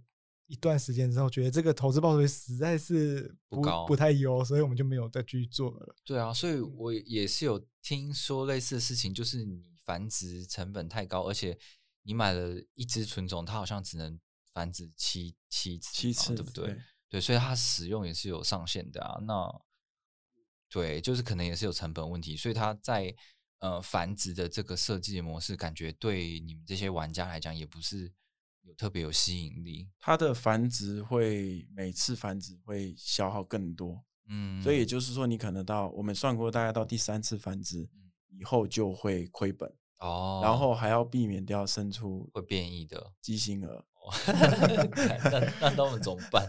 [0.47, 5.95] 一段时间之后，觉得这个投资报酬率实在是不不高不太优，所以我们就没有再继续做了。
[6.05, 6.59] 对啊，所以。
[6.59, 11.57] 我也是有听说类似的事情，就是你繁殖成本太高，而且
[12.03, 14.19] 你买了一只纯种，它好像只能
[14.55, 16.67] 繁殖七七次嘛，七次对不对？
[16.67, 19.19] 对对，所以它使用也是有上限的啊。
[19.23, 19.61] 那
[20.69, 23.13] 对，就是可能也是有成本问题，所以它在
[23.59, 28.09] 呃繁殖的这个设计的模式，感觉对你们这些玩家来讲也不是
[28.61, 29.89] 有特别有吸引力？
[29.99, 37.89] 它的繁殖会每次繁殖会消耗更多，嗯，所以也就是说，你可能到我们算过，大概到第三次繁殖
[38.29, 43.13] 以后就会亏本，哦，然后还要避免掉生出会变异的。
[43.21, 43.85] 畸形儿。
[44.27, 46.47] 那那那我们怎么办？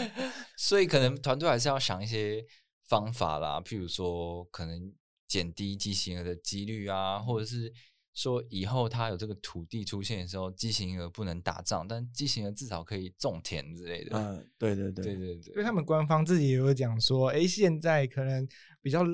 [0.56, 2.44] 所以可能团队还是要想一些
[2.88, 4.92] 方法啦，譬如说可能
[5.26, 7.72] 减低畸形儿的几率啊，或者是
[8.12, 14.18] 说以后他有这个土地出现的时候，畸形儿不能打仗，但畸形儿至少可以种田之类的。
[14.18, 18.46] 嗯，对对对对对对，所以他们官方自己也有讲说，哎，现在可能
[18.82, 19.04] 比较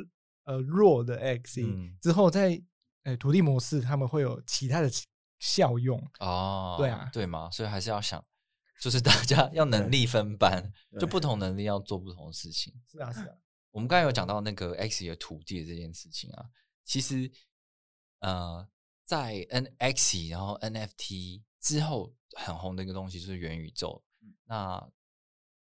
[0.44, 2.60] 呃弱的 X 嗯之后在
[3.02, 4.90] 哎土地模式，他们会有其他的
[5.38, 5.98] 效用。
[6.20, 7.10] 哦，对啊。
[7.12, 8.24] 对嘛，所以还是要想，
[8.80, 12.72] 就是大家要能力分班，就不同能力要做不同的事情。
[12.90, 13.36] 是啊，是啊，
[13.70, 16.46] 我们刚才有讲到那个 X 的土地的这件事情啊，
[16.84, 17.30] 其实
[18.20, 18.66] 呃，
[19.04, 24.02] 在 N X 然后 NFT 之后很红的一个东西就是元宇宙，
[24.44, 24.82] 那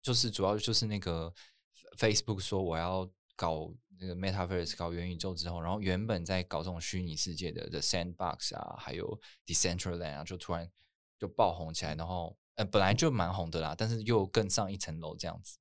[0.02, 1.32] 就是主要就是那个
[1.96, 10.68] Facebook 说我要搞那个 Metaverse 搞元宇宙之后，然后原本在搞这种虚拟世界的 The Sandbox 啊，还有 Decentraland 啊，就突然
[11.18, 15.56] 就爆红起来，然后呃本来就蛮红的啦，但是又更上一层楼这样子。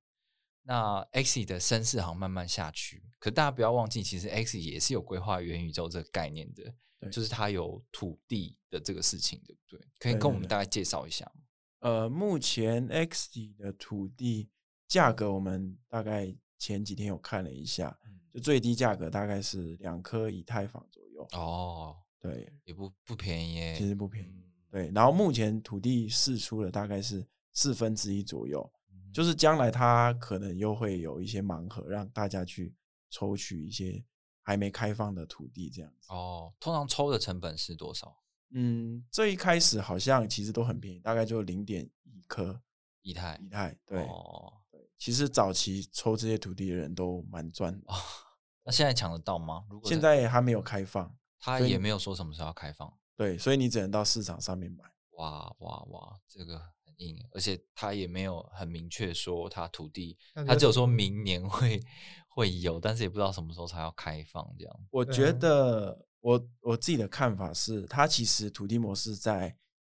[0.64, 9.88] 那 X 的声势好像慢慢下去，可大家不要忘记，其实 X 也是有规划元宇宙这个概念的，就是它有土地的这个事情，对不对？
[9.98, 11.42] 可以跟我们大概介绍一下吗？
[11.80, 14.50] 呃，目前 X 底的土地
[14.86, 17.98] 价格，我们大概前几天有看了一下，
[18.32, 21.26] 就最低价格大概是两颗以太坊左右。
[21.32, 24.28] 哦，对，也不不便宜耶，其实不便宜。
[24.28, 32.72] 嗯对，然后目前土地释出的大概是四分之一左右，嗯就是将来它可能又会有一些盲盒，让大家去
[33.10, 34.02] 抽取一些
[34.40, 36.12] 还没开放的土地这样子。
[36.12, 38.16] 哦，通常抽的成本是多少？
[38.52, 42.62] 嗯，这一开始好像其实都很便宜，大概就零点一颗
[43.02, 43.76] 以太以太。
[43.84, 44.54] 对，哦，
[45.02, 47.86] 其实早期抽这些土地的人都蛮赚的，
[48.62, 49.64] 那现在抢得到吗？
[49.68, 52.96] 如果现在还没有开放，他也没有说什么时候要开放。
[53.16, 54.84] 对，所以你只能到市场上面买。
[55.18, 61.80] 哇哇哇，这个很硬，而且他也没有很明确说他土地，他只有就说明年会
[62.28, 64.86] 会有，但是也不知道什么时候才要开放这样。
[64.92, 69.56] 我觉啊得我我自己的看法是，它其实土地模式在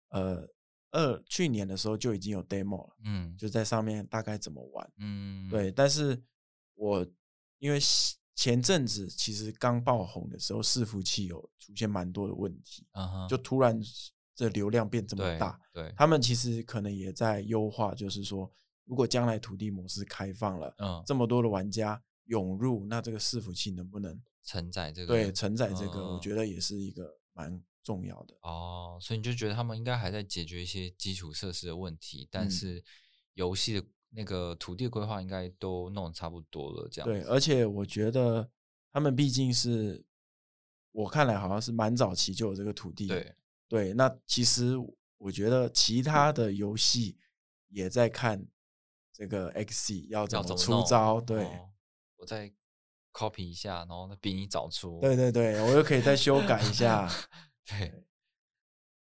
[0.10, 0.48] 呃
[0.95, 4.91] 二去年的时候就已经有 demo 了，嗯就在上面大概怎么玩。
[4.99, 6.23] 嗯，对，但是
[6.75, 7.05] 我
[7.60, 7.77] 因为
[8.34, 13.77] 前阵子其实刚爆红的时候，伺服器有出现蛮多的问题，嗯，就突然
[14.34, 18.49] 这流量变这么大，对，他们其实可能也在优化，就是说，
[18.86, 26.01] 如果将来土地模式开放了，嗯，这么多的玩家涌入，那这个伺服器能不能承载这个对承载这个？
[26.03, 28.36] 我嗯觉得也是一个蛮重要的。
[28.41, 32.84] 哦，所以你就觉得他们应该还在解决一些基础设施的问题，但嗯是
[33.36, 38.50] 游戏的那个土地规划应该都弄得差不多了，这样对，而且我觉得
[38.91, 40.04] 他们毕竟是
[40.91, 43.08] 我看来好像是蛮早期就有这个土地。
[43.08, 43.36] 对，
[43.67, 44.74] 对，那其实
[45.17, 47.17] 我觉得其他的游戏
[47.67, 48.43] 也在看
[49.13, 51.21] 这个 XC 要怎么要怎么弄出招。
[51.21, 51.69] 对，哦
[52.17, 52.52] 我再
[53.13, 57.08] copy 一下，然后呢比你早出，对对对，我又可以再修改一下。
[57.65, 58.06] 对。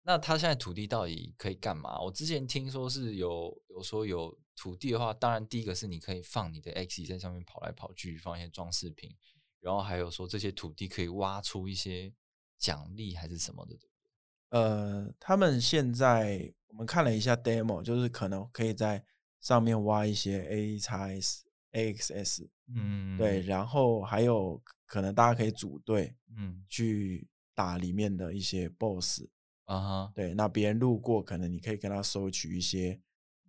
[0.03, 2.01] 那他现在土地到底可以干嘛？
[2.01, 9.15] 我之前听说是有有说有土地的话，当然第一个是你可以放你的 X 在上面跑来跑去，放一些装饰品，
[9.61, 12.15] 然后还有说这些土地可以挖出一些
[12.57, 14.59] 奖励还是什么的，对不对？
[14.59, 19.05] 呃，他们现在我们看了一下 demo，就是可能可以在
[19.41, 26.65] 上面挖一些 A x S、AXS，嗯对，然后还有可能大家可以组队嗯。
[26.67, 29.25] 去打里面的一些 BOSS，
[29.65, 33.01] 啊哈，对，那别人路过，可能你可以跟他收取一些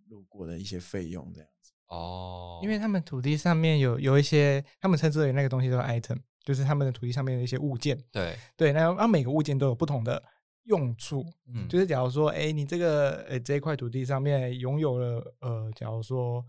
[0.08, 1.72] 路过的一些费用，这样子。
[1.86, 7.96] 哦，因为他们土地上面有有一些，他们称之为那个东西叫 item，就是他们的土地上面的一些物件。
[8.10, 10.20] 对，对，那那每个物件都有不同的
[10.64, 11.24] 用处。
[11.54, 16.44] 嗯，就是假如说，哎，你这个呃这一块土地上面拥有了呃，假如说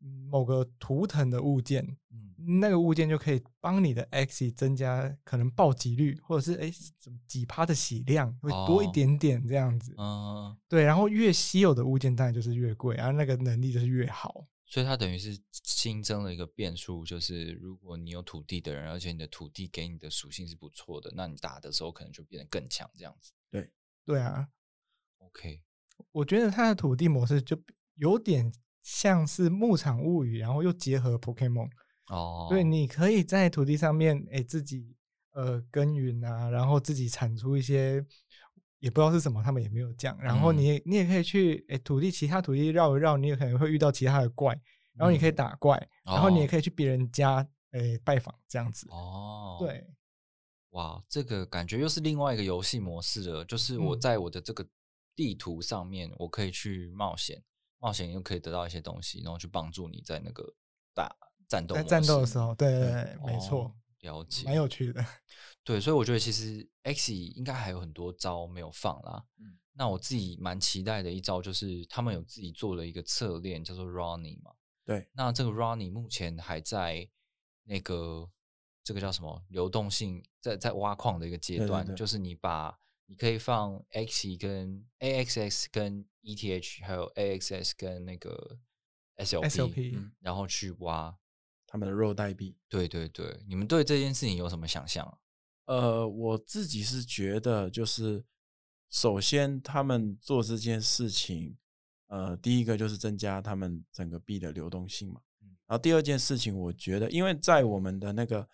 [0.00, 9.94] 嗯某个图腾的物件，嗯那个物件就可以帮你的 X 增加可能暴击率，或者是哎怎么几趴的洗量会多一哦点点这样子。
[9.98, 14.46] 嗯，对，然后越稀有的物件当然就是越贵，然后那个能力就是越好。
[14.66, 23.32] 所以它等于是新增了一个变数，就是如果你有土地的人，而且你的土地给你的属性是不错的，那你打的时候可能就变得更强，这样子。
[24.04, 24.48] 对啊
[25.18, 25.62] ，OK，
[26.10, 27.56] 我觉得它的土地模式就
[27.94, 28.52] 有点
[28.82, 31.70] 像是牧场物语，然后又结合 Pokemon。
[32.12, 34.94] 哦，对，你可以在土地上面，哎，自己
[35.32, 38.04] 呃耕耘啊，然后自己产出一些
[38.80, 40.16] 也不知道是什么，他们也没有讲。
[40.20, 44.52] 然后嗯你也你也可以去哎土地其他土地绕一绕，你也可能会遇到其他的怪，
[44.94, 48.86] 然后你可以打怪，然后你也哦可以去别人家哎拜访这样子。
[48.90, 49.86] 哦，，对，
[50.70, 53.44] 哇，这个感觉又是另外一个游戏模式了。
[53.44, 54.68] 就是我嗯在我的这个
[55.16, 57.42] 地图上面，我可以去冒险，
[57.78, 60.44] 冒险又可以得到一些东西，然后去帮助你在那个
[60.94, 61.16] 打
[61.52, 65.04] 战斗在战斗的时候，对对对对，没错哦，了解，蛮有趣的。
[65.62, 69.24] 对，所以我觉得其实 X 应该还有很多招没有放啦。
[69.38, 74.52] 嗯那我自己蛮期待的一招就是他们有自己做了一个侧链，叫做 Ronnie 嘛。
[74.84, 77.08] 对，那这个 Ronnie 目前还在
[77.64, 78.28] 那个
[78.84, 88.58] 这个叫什么流动性，在在挖矿的一个阶段，对对对就是你把你可以放 X 跟 AXX 跟 ETH，还有 AXS 跟那个
[89.16, 91.16] SLP，, SLP 嗯然后去挖。
[91.72, 92.54] 他们的肉代币。
[92.68, 95.16] 对对对，你们对这件事情有什么想象啊？
[95.64, 98.22] 呃，我自己是觉得，就是
[98.90, 101.56] 首先他们做这件事情，
[102.08, 105.22] 呃，第一个就是增加他们整个币的流动性嘛。
[105.40, 108.46] 嗯然后第二件事情，我觉得，因为在我们的那个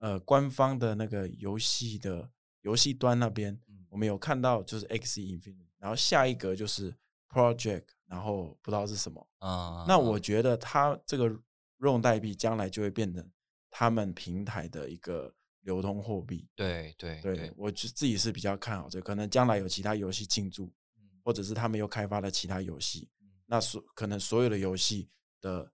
[0.00, 2.28] 呃官方的那个游戏的
[2.62, 6.92] 游戏端那边，嗯我们有看到就是 X Infinity，然后下一格就是
[7.28, 9.24] Project，然后不知道是什么。
[9.38, 11.38] 嗯，那我觉得它这个
[11.84, 13.30] 用代币将来就会变成
[13.70, 16.48] 他们平台的一个流通货币。
[16.54, 25.08] 对对对，我就自己是比较看好这个，可能将来有其他游戏进驻，嗯或者是他们又开发了其他游戏，嗯那所可能所有的游戏
[25.40, 25.72] 的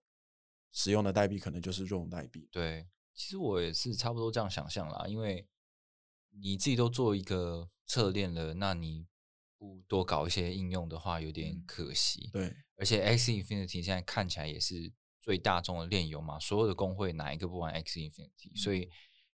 [0.71, 2.47] 使用的代币可能就是用代币。
[2.51, 5.47] 对，其实我也是差不多这样想象啦，因为
[6.39, 9.05] 你自己都做一个侧链了，那你
[9.57, 12.29] 不多搞一些应用的话，有点嗯可惜。
[12.31, 14.91] 对，而且 X Infinity 现在看起来也是
[15.21, 18.89] 最大众的链游嘛，所有的工会哪一个不玩 X Infinity？、所以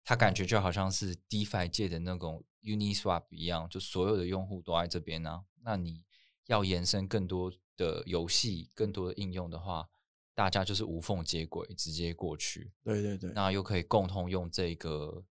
[0.03, 6.03] 他感觉就好像是 DeFi 界的那种 Uniswap 一样，就所有的用户都在这边呢、那你
[6.47, 9.87] 要延伸更多的游戏、更多的应用的话，
[10.33, 12.71] 大家就是无缝接轨，直接过去。
[12.83, 15.23] 对对对，那又可以共同用这个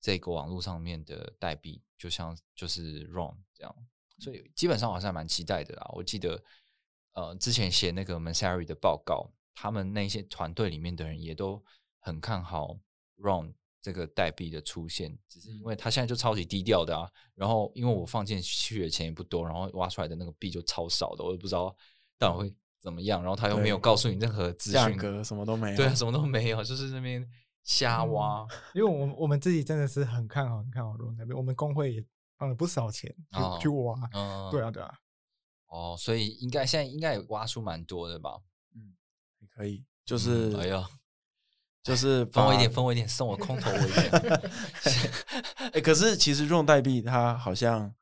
[0.00, 3.76] 这个网络上面的代币，就像就是 RON 这样，
[4.18, 5.90] 所以基本上我还是还蛮期待的啦。
[5.94, 6.42] 我记得
[7.12, 11.62] 呃之前写那个 Mansari 的报告，他们那些团队里面的人也都
[11.98, 12.78] 很看好
[13.18, 17.10] RON 这个代币的出现，只是因为他现在就超级低调的啊。
[17.34, 21.74] 然后因为我放进去的钱也不多，然后挖出来的那个币就超少的，我也不知道
[22.18, 23.20] 到底会怎么样。
[23.20, 25.76] 然后他又没有告诉你任何资讯，价格什么都没有。
[25.76, 27.28] 对啊，什么都没有，就是那边
[27.64, 28.46] 瞎嗯挖。
[28.74, 32.04] 因为我们我们自己真的是很看好很看好 Ron 那边，我们工会也
[32.38, 33.94] 放了不少钱去、哦去挖。
[34.12, 34.94] 嗯，对啊，对啊，
[35.66, 38.38] 哦，所以应该现在应该也挖出蛮多的吧？
[39.54, 40.88] 可以，就嗯是哎呀，
[41.82, 44.10] 就是把分我一点，分我一点，送我空投我一点。
[45.74, 47.94] 哎、可是其实用代币它好像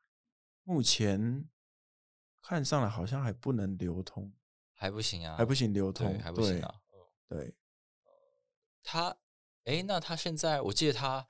[0.63, 1.47] 目前
[2.41, 4.31] 看上来好像还不能流通，
[4.73, 6.75] 还不行啊，还不行流，通，还不行啊。
[7.27, 7.55] 对。
[8.83, 9.15] 他，
[9.65, 11.27] 哎，那他现在，我记得他，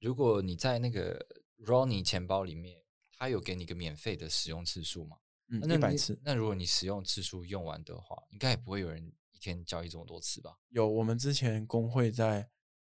[0.00, 1.24] 如果你在那个
[1.58, 5.18] Ronnie 钱包里面，他有给你一个免费的使用次数吗？
[5.48, 9.14] 嗯，一百次那如果你使用次数用完的话，应该也不会有人一
[9.54, 10.56] 天交易这么多次吧？
[10.70, 10.88] 有。
[10.88, 12.48] 我们之前工会在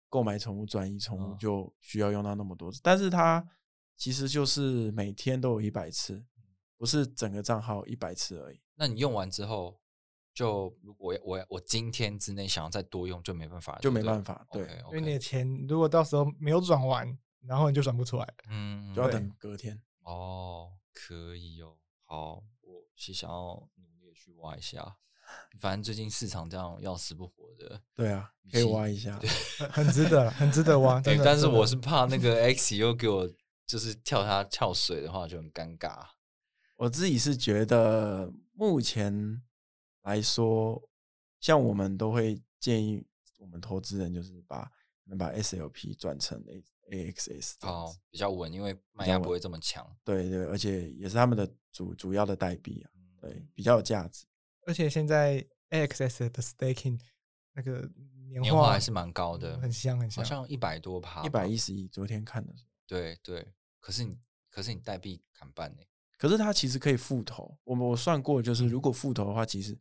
[0.10, 3.48] 购买宠物、转移宠物嗯就需要用到那么多次，但是它
[3.96, 6.24] 其实就是每天都有一百次，
[6.78, 8.60] 不是整个账号一百次而已。
[8.76, 9.80] 那你用完之后，
[10.34, 18.34] 就如果我我我今天之内想要再多用，就没办法，就没办法对因为你的钱如果到时候没有转完，然后你就转不出来。
[18.50, 19.82] 嗯，就要等隔天。
[20.04, 21.78] 哦，可以哦。
[22.06, 24.98] 好，我是想要努力地去挖一下，
[25.60, 29.18] 反正最近市场这样要死不活的，对啊，可以挖一下。
[29.20, 31.00] 对很很值得，很值得挖。
[31.02, 33.30] 对但是我是怕那个 X 又给我
[33.68, 36.06] 就是跳它跳水的话就很尴尬。
[36.78, 39.42] 我自己是觉得目前
[40.02, 40.82] 来说，
[41.40, 43.04] 像我们都会建议
[43.38, 44.70] 我们投资人就是把
[45.04, 49.86] 能把 SLP 转成 A AXS 这样哦。，比较稳，因为卖较稳压不会这么强。
[50.04, 52.90] 对对，而且也是他们的主主要的代币啊，
[53.22, 54.26] 对嗯，比较有价值。
[54.66, 57.00] 而且现在 AXS 的 staking
[57.54, 57.90] 那个
[58.28, 60.24] 年年化还是蛮高的，很香很香。
[60.24, 63.54] 好像一百多趴吧，一百一十一，昨天看的时候，对对。
[63.80, 64.18] 可是你
[64.50, 65.82] 可是你代币砍半呢？
[66.18, 67.58] 可是它其实可以复投。
[67.64, 69.78] 我们我算过，嗯就是如果复投的话，其实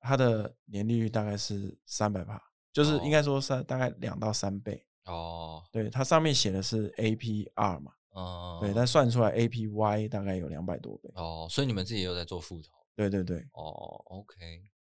[0.00, 2.42] 它的年利率大概是三百帕，
[2.72, 4.84] 就是应该说三大概两到三倍。
[5.04, 11.10] 哦，对，它上面写的是 APR 嘛，哦，对，但算出来 APY 大概有两百多倍。
[11.14, 12.72] 哦，所以你们自己也有在做复投。
[12.98, 14.36] 对对对，哦，OK，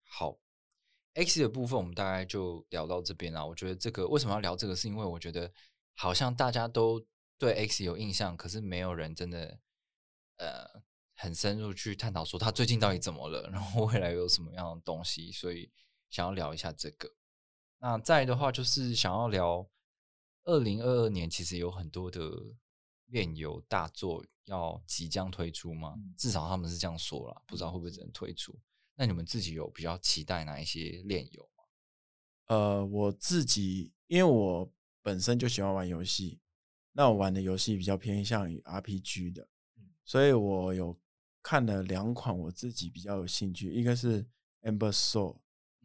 [0.06, 0.38] 好
[1.14, 3.42] ，X 的部分我们大概就聊到这边啦。
[3.42, 5.50] 我觉得这个为什么要聊这个，是因为我觉得
[5.94, 7.02] 好像大家都
[7.38, 9.58] 对 X 有印象，可是没有人真的
[10.36, 10.82] 呃
[11.14, 15.72] 很深入去探讨说他最近到底怎么了，然后未来有什么样的东西，所以
[16.10, 17.10] 想要聊一下这个。
[17.78, 19.66] 那再的话就是想要聊
[20.44, 22.20] 二零二二年，其实有很多的
[23.06, 28.58] 炼油大作要即将推出吗，至少他们是这样说了，不知道会不会真的推出。
[28.96, 31.64] 那你们自己有比较期待哪一些炼油吗？
[32.46, 36.40] 呃，我自己因为我本身就喜欢玩游戏，
[36.92, 39.48] 那我玩的游戏比较偏向于 RPG 的，
[40.04, 40.96] 所以我有
[41.42, 44.24] 看了两款我自己比较有兴趣，一个是
[44.62, 45.38] Amber Soul，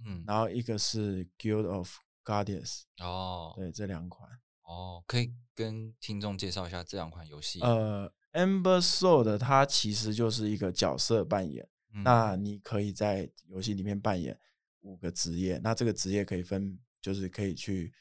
[0.05, 4.29] 嗯，然后一个是 Guild of Guardians，哦，对，这两款。
[4.69, 7.59] 哦，可以跟听众介绍一下这两款游戏。
[7.61, 14.39] 呃，Ember Soul 的它其实就是一个角色扮演，嗯那你可以在游戏里面扮演
[14.81, 17.91] 五个职业，那这个职业可以分，就是可以去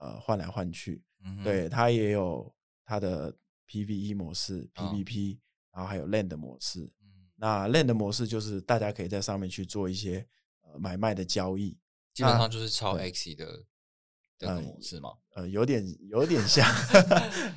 [0.00, 1.02] 呃换来换去。
[1.24, 2.54] 嗯对，它也有
[2.84, 3.34] 它的
[3.66, 5.38] PVE 模式、哦 PVP，
[5.72, 6.84] 然后还有 Land 模式。
[7.00, 10.26] 嗯那 Land 模式就是大家可以在上面去做一些
[10.60, 11.78] 呃买卖的交易，
[12.12, 13.64] 基本上就是超对 X 的
[14.38, 15.10] 的呃模式吗。
[15.34, 16.66] 呃，有点有点像，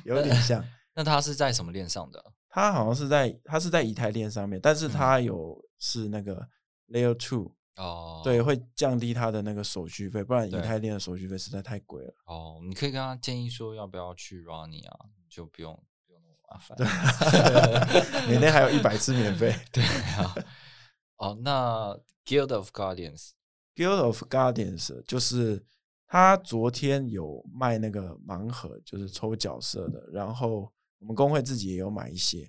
[0.04, 0.64] 有点像。
[0.94, 2.22] 那它是在什么链上的？
[2.50, 6.46] 它好像是在它是在以太链上面，但是嗯它有是那个
[6.88, 12.14] Layer Two，、哦，对，会降低它的那个手续费，不然以太链的手续费实在太贵了。
[12.26, 14.98] 哦，你可以跟他建议说要不要去 Ronnie 啊，
[15.30, 15.72] 就不用
[16.06, 18.28] 不用那么麻烦。
[18.28, 19.54] 每天还有一百次免费。
[19.72, 20.34] 对啊。
[21.16, 25.64] 哦，那 Guild of Guardians，Guild of Guardians 就是
[26.12, 32.46] 他昨天有卖那个盲盒，就是抽角色的，然后我们工会自己也有买一些。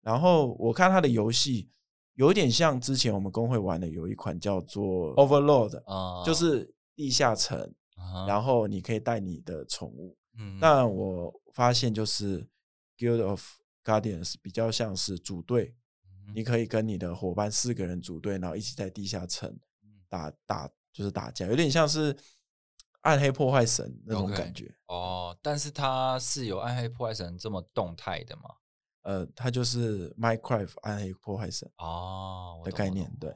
[0.00, 1.70] 然后我看他的游戏
[2.14, 7.56] 有点像之前我们工会玩的有一款叫做 Overlord，、啊，就是地下城，
[7.94, 10.16] 啊，然后你可以带你的宠物。
[10.36, 12.44] 嗯，但我发现就是
[12.98, 13.40] Guild of
[13.84, 15.76] Guardians 比较像是组队，
[16.26, 19.48] 嗯你可以跟你的伙伴四个人组队，然后一起在地下城
[19.84, 22.12] 嗯打打，就是打架，有点像是
[23.06, 24.74] 暗黑破坏神那种感觉。
[24.88, 28.42] 哦，但是它是有暗黑破坏神这么动态的吗？
[29.02, 31.70] 呃，它就是 Minecraft 暗黑破坏神。
[31.78, 33.32] 哦，我的概念对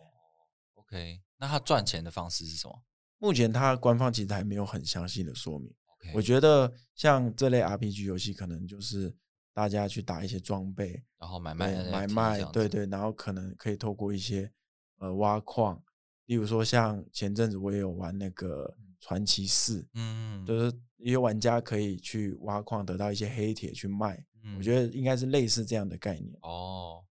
[0.75, 2.83] OK，那它赚钱的方式是什么
[3.19, 5.73] 目前它官方其实还没有很详细的说明。
[6.15, 9.15] 我觉得像这类 RPG 游戏，可能就是
[9.53, 14.51] 大家去打一些装备，然后买卖买卖对对，然后可能可以透过一些
[14.99, 15.81] 呃挖矿，
[16.27, 26.39] 例如说像前阵子我也有玩那个传奇四，嗯，就是一些玩家可以去挖矿得到一些黑铁去卖，嗯我觉得应该是类似这样的概念。
[26.43, 27.05] 哦，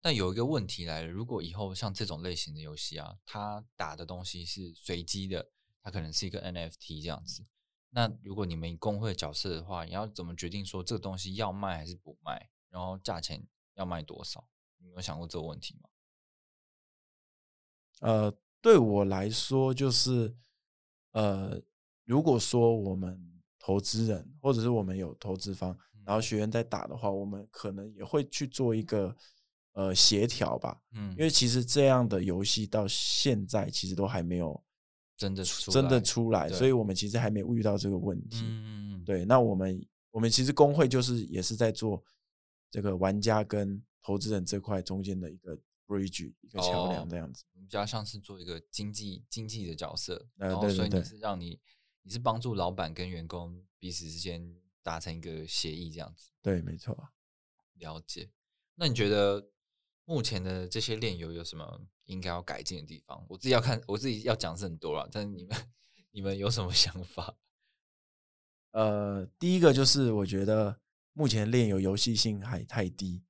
[0.00, 5.50] 但有一个问题来了，如果以后像这种类型的游戏啊，它打的东西是随机的，
[5.82, 7.46] 它可能是一个 NFT 这样子。
[7.90, 12.50] 那如果你们以工会角色的话，你要怎么决定说这个东西要卖还是不卖？
[12.68, 14.48] 然后价钱要卖多少？
[14.78, 15.88] 你有想过这个问题吗？
[18.00, 20.36] 呃，对我来说，就是
[21.16, 21.58] 呃，
[22.04, 23.18] 如果说我们
[23.58, 29.16] 投资人或者是我们有投资方，然后学员在打的话，我们可能也会去做一个
[29.72, 34.62] 呃协调吧，嗯，因为其实这样的游戏到现在其实都还没有
[35.16, 38.42] 真的出真的来出来，所以我们其实还没有遇到这个问题。
[38.42, 42.04] 嗯，对，那我们我们其实工会就是也是在做
[42.70, 47.44] 这个玩家跟投资人这块中间的一个 bridge 一个桥梁哦这样子。
[47.54, 51.60] 比较像是做一个经济经济的角色，呃然后所以你是让你
[52.02, 56.30] 你是帮助老板跟员工彼此之间达成一个协议这样子。
[56.42, 57.10] 对，没错。
[57.74, 58.30] 了解。
[58.74, 59.50] 那你觉得
[60.04, 63.26] 目前的这些炼油有什么应该要改进的地方？
[63.28, 65.56] 我自己要看，我自己要讲是很多了，但是你们
[66.12, 67.36] 你们有什么 想法？
[68.70, 70.80] 呃，第一个就是我觉得
[71.14, 73.24] 目前炼油游戏性还太低，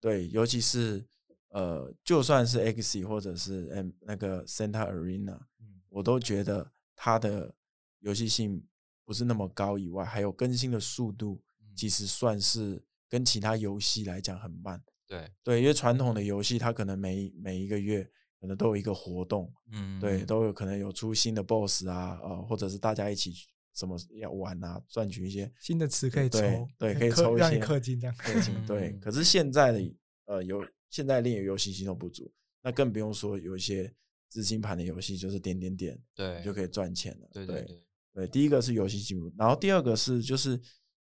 [0.00, 1.06] 对，尤其是
[1.50, 7.54] 呃，就算是 X 或者是 M 那个 Santa Arena，嗯我都觉得它的
[8.00, 8.64] 游戏性
[9.04, 14.82] 不是那么高，以外还有更新的速度，嗯其实算是跟其他游戏来讲很慢。
[15.06, 18.08] 对，对，因为传统的游戏它可能每每一个月
[18.40, 23.34] 可能都有一个活动，嗯，对，都有可能有出新的 BOSS 啊，呃，或者是大家一起
[23.74, 26.38] 什么要玩啊，赚取一些新的词可以抽
[26.78, 28.14] 对，可以抽一些氪金这样。
[28.18, 28.90] 氪金，对。
[28.90, 29.94] 嗯可是现在的
[30.26, 32.30] 呃游现在炼油游戏系统不足，
[32.62, 33.90] 那更不用说有一些
[34.28, 37.28] 资金盘的游戏，就是点点点对，你就可以赚钱了。
[37.32, 37.82] 对对对，
[38.12, 40.60] 对第一个是游戏进步，然后第二个是就是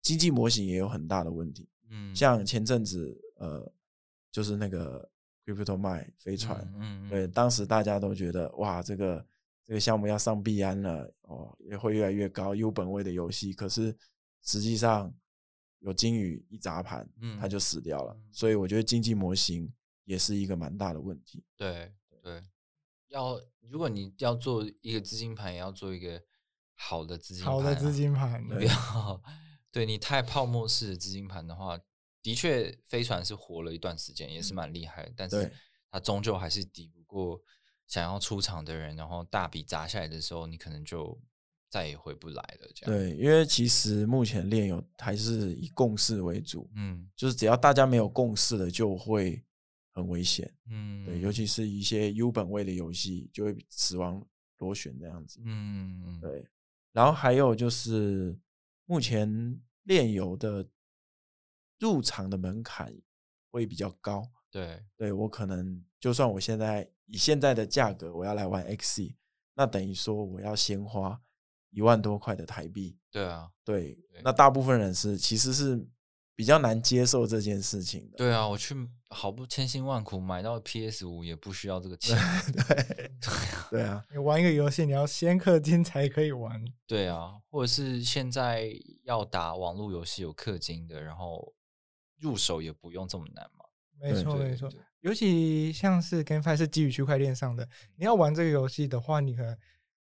[0.03, 3.73] 经济模型也有很大的问题，嗯，像前阵子呃
[4.31, 5.11] 就是那个
[5.45, 9.27] Crypto 卖飞船，嗯，嗯，对，当时大家都觉得哇，这个
[9.65, 13.53] 这个项目要上币安了，哦，也会越来越高，，U 本位的游戏。
[13.53, 13.95] 可是
[14.43, 15.13] 实际上，
[15.81, 18.15] 有金鱼一砸盘，嗯它就死掉了。
[18.15, 19.71] 嗯所以我觉得经济模型
[20.05, 21.45] 也是一个蛮大的问题。
[21.57, 22.43] 对对，
[23.09, 26.23] 要如果你要做一个资金盘，也要做一个
[26.75, 29.23] 好的资金盘、啊，好的资金盘，不要
[29.73, 31.79] 对你太泡沫式的资金盘的话，
[32.23, 35.53] 的确飞船是活了一段时间，也是蛮厉害的，但是
[35.91, 37.41] 它终究还是抵不过
[37.87, 41.21] 想要出场的人，然后大笔砸下来的时候，你可能就
[41.71, 42.69] 再也回不来了。
[42.75, 49.43] 这样，对，因为其实目前炼油还是以共识为主，嗯就是只要大家没有共识的，就会
[49.93, 50.53] 很危险。
[50.67, 54.23] 嗯，对，尤其是一些 U 本位的游戏，就会死亡
[54.59, 55.41] 螺旋这样子。
[55.45, 56.45] 嗯嗯对，
[56.93, 58.37] 然后还有就是
[58.87, 60.69] 目前炼油的
[61.79, 62.93] 入场的门槛
[63.51, 64.29] 会比较高。
[64.51, 69.15] 对，对我可能就算我现在以现在的价格我要来玩 XC，
[69.55, 71.21] 那等于说我要先花
[71.71, 72.97] 一万多块的台币。
[73.11, 75.85] 对啊，对对，那大部分人是其实是
[76.37, 78.17] 比较难接受这件事情的。
[78.17, 78.75] 对啊，我去
[79.09, 82.17] 好不千辛万苦买到 PS 五，也不需要这个钱。
[82.55, 83.11] 对
[83.71, 86.65] 对啊，你玩一个游戏，你要先氪金才可以玩。
[86.87, 88.71] 对啊，或者是现在
[89.03, 91.53] 要打网络游戏有氪金的，然后
[92.21, 93.65] 入手也不用这么难嘛。
[94.01, 94.71] 没错，对没错。
[95.01, 99.57] 尤其像是 GameFi 是基于区块链上的，你要玩这个游戏的话，你可能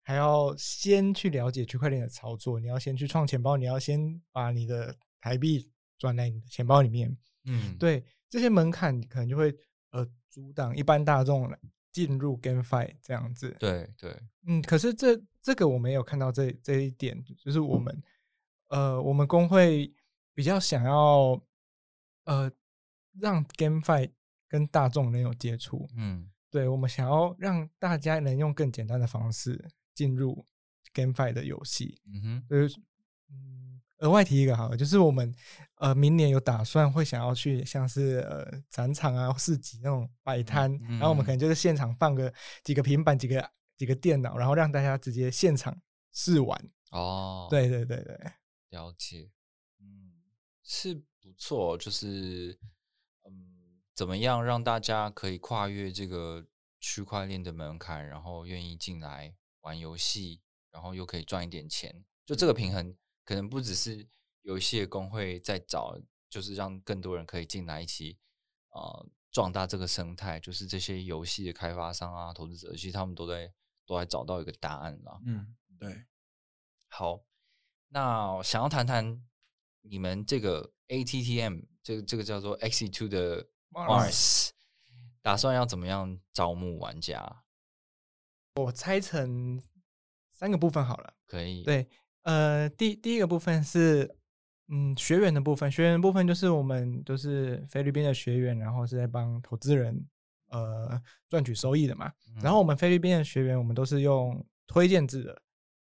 [0.08, 7.14] 还要先去了解区块链的操作，你要先去创钱包，你要先把你的台币转来你的钱包里面。
[7.44, 9.54] 嗯，对这些门槛，可能就会
[9.90, 11.54] 呃阻挡一般大众
[11.92, 13.54] 进入 GameFi 这样子。
[13.60, 18.02] 对对，嗯，可是这这个我没有看到这这一点，就是我们
[18.68, 19.92] 呃，我们工会
[20.32, 21.38] 比较想要
[22.24, 22.50] 呃
[23.20, 24.10] 让 GameFi
[24.48, 30.46] 跟大众能有接触，嗯对我们想要让大家能用更简单的方式进入
[30.94, 32.00] GameFi 的游戏。
[32.06, 32.80] 嗯哼，就是
[33.30, 35.34] 嗯，额外提一个好了，就是我们
[35.78, 42.32] 呃明年有打算会想要去像是呃展场啊、市集那种摆摊，然后我们可能就是现场放个
[42.62, 45.76] 几个平板、几个几个电脑，然后让大家直接现场
[46.12, 46.70] 试玩。
[46.92, 48.16] 哦，，对对对对，
[48.70, 49.32] 了解，
[49.80, 50.22] 嗯，
[50.62, 52.56] 是不错，就是
[53.24, 56.46] 嗯，怎么样让大家可以跨越这个
[56.78, 60.40] 区块链的门槛，然后愿意进来玩游戏，
[60.70, 64.08] 然后又可以赚一点钱，就这个平衡，可能不只是
[64.42, 66.00] 游戏的工会在找，
[66.30, 68.18] 就是让更多人可以进来一起
[68.70, 73.52] 呃壮大这个生态，就是这些游戏的开发商啊、投资者，其实他们都在
[73.86, 75.20] 都在找到一个答案了。
[75.26, 76.06] 嗯，对，
[76.88, 77.24] 好，
[77.88, 79.26] 那想要谈谈
[79.82, 84.50] 你们这个 ATTM 这个这个叫做 Xe Two 的 Mars，
[85.22, 87.44] 打算要怎么样招募玩家？
[88.64, 89.60] 我拆成
[90.30, 91.14] 三个部分好了。
[91.26, 91.86] 可以，，对，
[92.22, 94.16] 呃，第第一个部分是
[94.68, 100.06] 嗯学员的部分，学员的部分就是我们都是菲律宾的学员，然后是在帮投资人
[100.48, 102.12] 呃赚取收益的嘛。
[102.42, 105.42] 然后我们菲律宾的学员，我们都是用推荐制的，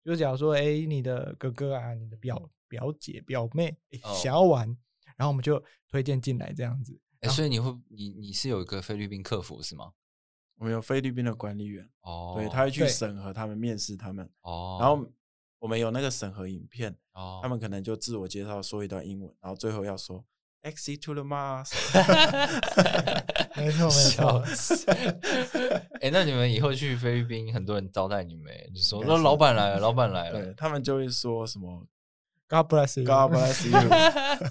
[0.04, 3.76] 就假如说，哎，你的哥哥啊，你的表表姐、表妹、
[4.22, 4.68] 想要玩，
[5.18, 7.00] 然后我们就推荐进来这样子。
[7.22, 9.92] 哎、所以你会你你是有一个菲律宾客服是吗？
[10.58, 15.06] 我们有菲律宾的管理员，哦，对，他会去对审核他们、面试他们，哦，然后
[15.60, 20.24] 我们有那个审核影片，哦，他们可能就自我介绍说一段英文，然后最后要说
[20.64, 21.72] “Exit to the Mars”，
[23.56, 24.44] 没 错没错！
[26.02, 31.86] 哎、 那你们以后去菲律宾，很多人招待你们，就说那老板来了， 老板来对了，他们就会说什么
[32.48, 33.06] God bless you。
[33.06, 34.50] “God bless you”，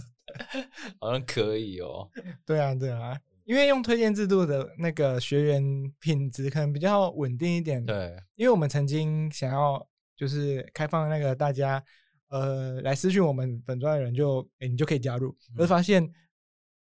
[1.01, 2.11] 好像可以哦。
[2.45, 5.63] 对啊，对啊，因为用推荐制度的那个学员
[6.01, 9.87] 品质可能比较稳定一点。，对，因为我们曾经想要
[10.17, 11.83] 就是开放那个大家
[12.29, 16.03] 呃来私讯我们本专的人就，诶你就可以加入，而发现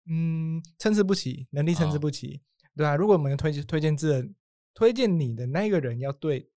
[0.08, 2.42] 嗯参差不齐，能力参差哦不齐，
[2.76, 4.32] 对啊，如果我们推推荐制
[4.74, 6.50] 推荐你的那个人要对。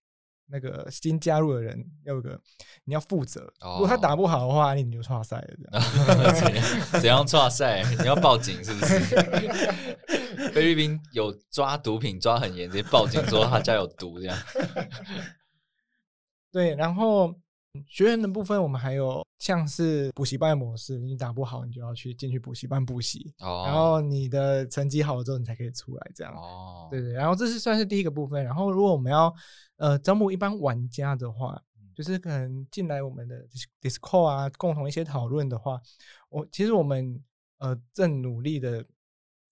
[0.47, 2.39] 那个新加入的人要有个，
[2.85, 3.41] 你要负责。
[3.61, 5.49] 如果他打哦不好的话，你就错赛了。
[5.59, 7.83] 这样 怎样怎样抓赛？
[8.01, 8.99] 你要报警是不是？
[10.53, 14.37] 菲律宾有抓毒品抓很严，直接报警说他家有毒这样。
[16.53, 17.35] 对，然后
[17.89, 26.35] 学员的部分，我们还有像是补习班模式，你打不好，你就要去进去补习班补习，哦，然后你的成绩好了之后，你才可以出来这样。
[26.35, 28.45] 哦，对对，然后这是算是第一个部分。
[28.45, 29.35] 然后如果我们要
[29.77, 31.61] 呃招募一般玩家的话，
[31.95, 35.81] 就是可能进来我们的 Dis- Discord 啊，共同一些讨论的话，
[36.29, 37.23] 我其实我们
[37.59, 38.85] 呃正努力的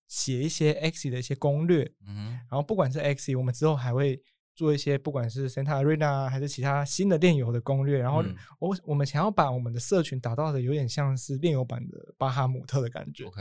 [0.08, 4.22] 写一些 X 的一些攻略，嗯然后不管是 X，我们之后还会
[4.60, 13.24] 做一些不管是 Santa Arena 还是其他新的链游的攻略，然后嗯我我们想要把我们的社群打造的有点像是链游版的巴哈姆特的感觉。
[13.24, 13.40] OK，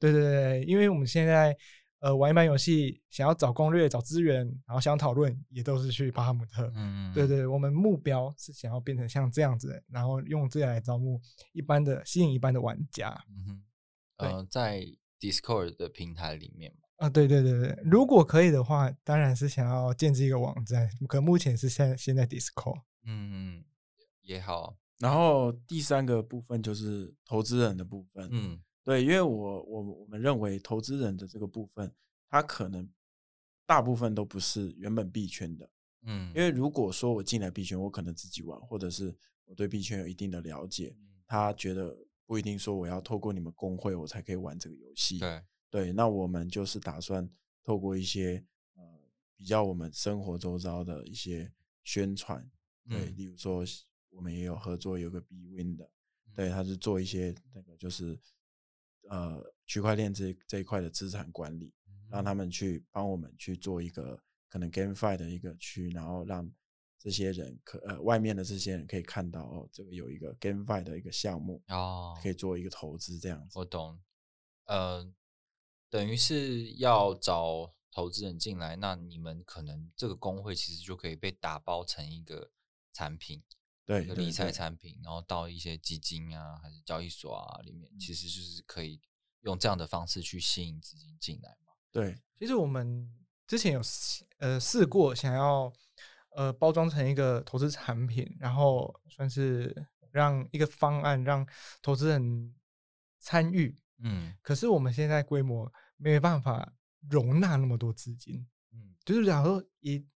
[0.00, 1.56] 对对对，因为我们现在
[2.00, 6.68] 呃玩一版游戏，想要找攻略、找资源，然后想讨论，也都是去巴哈姆特。
[6.74, 11.20] 嗯，对对，我们目标是想要变成像这样子的，然后用这个来招募
[11.52, 13.16] 一般的、吸引一般的玩家。
[13.30, 13.62] 嗯哼，
[14.18, 14.84] 对呃，在
[15.20, 22.80] Discord 的平台里面嘛，啊，对对对对，如果可以的话，当然是想要建立一个网站，可目前是现在现在 Discord。
[23.04, 23.64] 嗯，
[24.22, 28.60] 也好，然后第三个部分就是投资人的部分，嗯。
[28.82, 31.92] 对，因为我我我们认为投资人的这个部分，
[32.30, 32.88] 他可能
[33.66, 35.68] 大部分都不是原本币圈的，
[36.04, 39.12] 嗯，因为如果说我进来币圈，我可能自己玩，或者是
[39.44, 41.06] 我对币圈有一定的了解，嗯。
[41.26, 47.28] 他觉得不一定说我要透过你们工会我才可以玩这个游戏，对，对，那我们就是打算
[47.62, 48.44] 透过一些
[48.74, 48.82] 呃
[49.36, 51.52] 比较我们生活周遭的一些
[51.84, 52.48] 宣传，
[52.88, 53.16] 对，嗯。
[53.16, 53.64] 例如说
[54.10, 55.90] 我们也有合作有个 B Win 的，
[56.34, 58.18] 对，他是做一些那个就是
[59.08, 61.74] 呃区块链这这一块的资产管理，
[62.08, 66.50] 让他们去帮我们去做一个可能 GameFi 的一个区，然后让
[66.98, 73.58] 这些人可呃外面的这些人可以看到哦，这个有一个 GameFi 的一个项目，哦，可以做一个投资这样子。
[73.58, 74.00] 我懂，
[74.64, 75.04] 呃，
[75.88, 82.50] 等于是要找投资人进来，那你们可能这个工会其实就可以被打包成一个
[82.92, 83.42] 产品，
[83.84, 84.52] 对理财对。
[84.52, 87.98] 产品，然后到一些基金啊，还是交易所啊里面，嗯。
[87.98, 89.00] 其实就是可以
[89.42, 91.72] 用这样的方式去吸引资金进来嘛。
[91.92, 93.10] 对，其实我们
[93.46, 95.72] 之前有试呃试过想要
[96.30, 101.46] 呃包装成一个投资产品，然后算是让一个方案让
[101.80, 102.54] 投资人
[103.18, 106.72] 参与，嗯可是我们现在规模没办法
[107.08, 110.06] 容纳那么多资金，嗯就是假如说一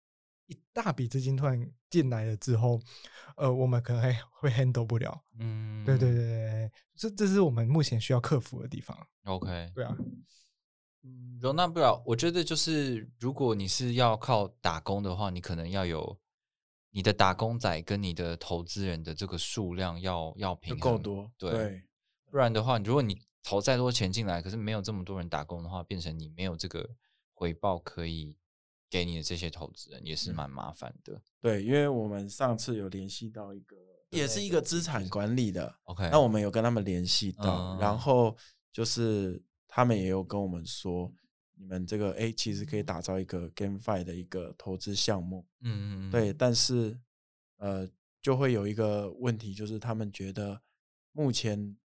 [0.46, 2.80] 一大笔资金突然进来了之后，
[3.36, 5.24] 呃，我们可能会会 handle 不了。
[5.38, 8.96] 嗯，对对对对对，这这是我们目前需要克服的地方。
[9.24, 9.96] ，OK，对啊，
[11.04, 12.02] 嗯，容纳不了。
[12.04, 16.18] 我觉得就是，如果你是要靠打工的话，你可能要有
[16.90, 21.82] 你的打工仔跟你的投资人的这个数量要要平衡够多，对，对
[22.28, 26.88] 不然的话，如果你投再多钱进来，可是没有这么多人打工的话，变成你没有这个
[27.32, 28.36] 回报可以
[28.88, 30.34] 给你的这些投资人，也是嗯。
[30.34, 31.20] 蛮麻烦的。
[31.40, 33.76] 对，因为我们上次有联系到一个，
[34.10, 38.36] 也是一个资产管理的，OK，那我们有跟他们联系到，嗯然后
[38.72, 41.10] 就是他们也有跟我们说，
[41.54, 46.98] 你们这个哎，其实可以打造一个 GameFi 的一个投资项目，嗯嗯，嗯对，，但是
[47.56, 47.88] 呃，
[48.20, 50.60] 就会有一个问题，就是他们觉得
[51.12, 51.76] 目前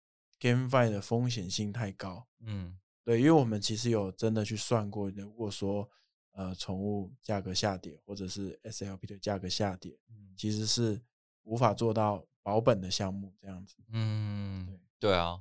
[0.45, 2.79] GameFi 的风险性太高，嗯。
[3.03, 5.89] 对，因为我们其实有真的去算过，如果说
[6.33, 10.35] 呃宠物价格下跌，或者是 SLP 的价格下跌，嗯。
[10.37, 11.01] 其实是
[11.43, 13.77] 无法做到保本的项目这样子。
[13.89, 15.41] 嗯，对啊，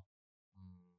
[0.56, 0.94] 嗯，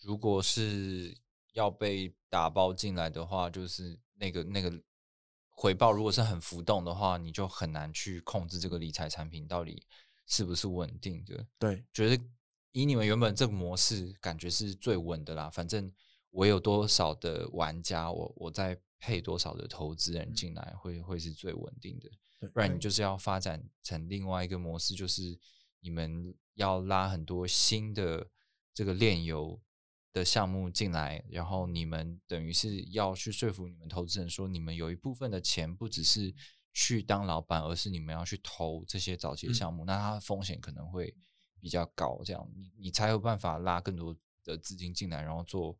[0.00, 1.16] 如果是
[1.52, 4.82] 要被打包进来的话，就是那个那个
[5.50, 9.86] 回报如果是很浮动的话，你就很难去控制这个理财产品到底
[10.26, 11.46] 是不是稳定的。
[11.58, 12.24] 对，觉得
[12.72, 15.50] 以你们原本这个模式，感觉是最稳的啦。
[15.50, 15.92] 反正
[16.30, 22.08] 我有多少的玩家，我我再配多少的投资人进来，会会是最稳定的。
[22.48, 25.38] 不然你就是要发展成另外一个模式，就是
[25.80, 28.28] 你们要拉很多新的
[28.72, 29.60] 这个炼油
[30.12, 36.34] 的项目进来，然后你们等于是要去说服你们投资人说，你们有一部分的钱不只是
[36.72, 41.14] 去当老板，而是你们要去投这些早期的嗯项目，那它的风险可能会
[41.60, 45.78] 比较高，这样你你才有办法拉更多的资金进来，然后做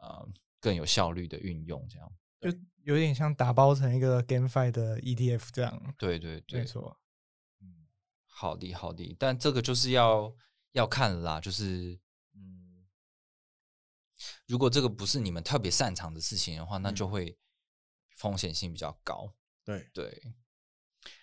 [0.00, 0.28] 呃
[0.60, 2.12] 更有效率的运用，这样。
[2.40, 5.94] 就有点像打包成一个 GameFi 的 ETF 这样。
[5.98, 6.98] 对对对，没错。
[7.60, 7.86] 嗯，
[8.26, 10.32] 好的好的，但这个就是要
[10.72, 11.98] 要看了啦，就是
[12.34, 12.86] 嗯，
[14.46, 17.38] 如果这个不是你们特别擅长的事情的话，那就嗯会
[18.16, 19.34] 风险性比较高。
[19.64, 20.22] 对，对，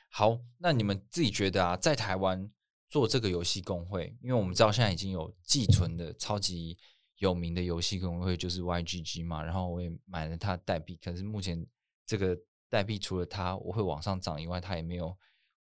[0.09, 2.51] 好，那你们自己觉得啊，在台湾
[2.95, 6.77] 做这个游戏工会，因为我们知道现在已经有寄存的超级
[7.17, 11.67] 有名的游戏工会，就是 YGG 嘛，然后我也买了它的代币，可是目前
[12.05, 12.39] 这个
[12.69, 15.13] 代币除了它我会往上涨以外，它也没有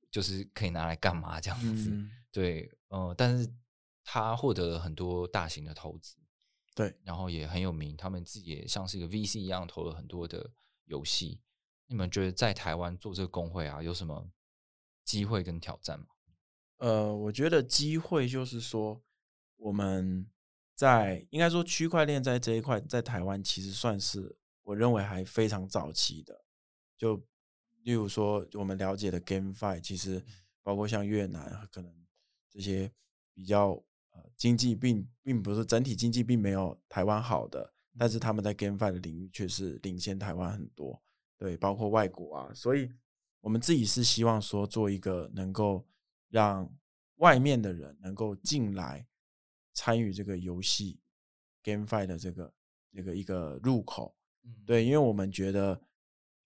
[0.10, 1.92] 就是可以拿来干嘛这样子。
[1.92, 3.48] 嗯，对，呃，但是
[4.04, 6.16] 它获得了很多大型的投资，
[6.74, 10.50] 对，然后也很有名，他们自己也像是一个 VC 一样投了很多的
[10.86, 11.40] 游戏。
[11.86, 14.28] 你们觉得在台湾做这个工会啊，有什么
[15.06, 16.08] 机会跟挑战吗？
[16.80, 19.02] 呃，我觉得机会就是说，
[19.58, 20.26] 我们
[20.76, 26.46] 在应该说区块链在这一块，在台湾其实算是我认为还非常早期的。
[26.98, 27.18] 就
[27.84, 30.24] 例如说我们了解的 GameFi，其实
[30.64, 31.94] 包括像越南，可能
[32.50, 32.92] 这些
[33.34, 33.72] 比较
[34.12, 41.02] 呃经济并并不是整体经济并没有台湾好的，但是他们在 GameFi 的领域却是领先台湾很多。
[41.38, 42.90] 对，包括外国啊，所以
[43.42, 45.86] 我们自己是希望说做一个能够
[46.30, 46.72] 让
[47.16, 49.06] 外面的人能够进来
[49.74, 51.00] 参与这个游戏
[51.64, 52.54] GameFi 的这个
[52.92, 54.16] 这个一个入口。
[54.66, 55.80] 对，因为我们觉得，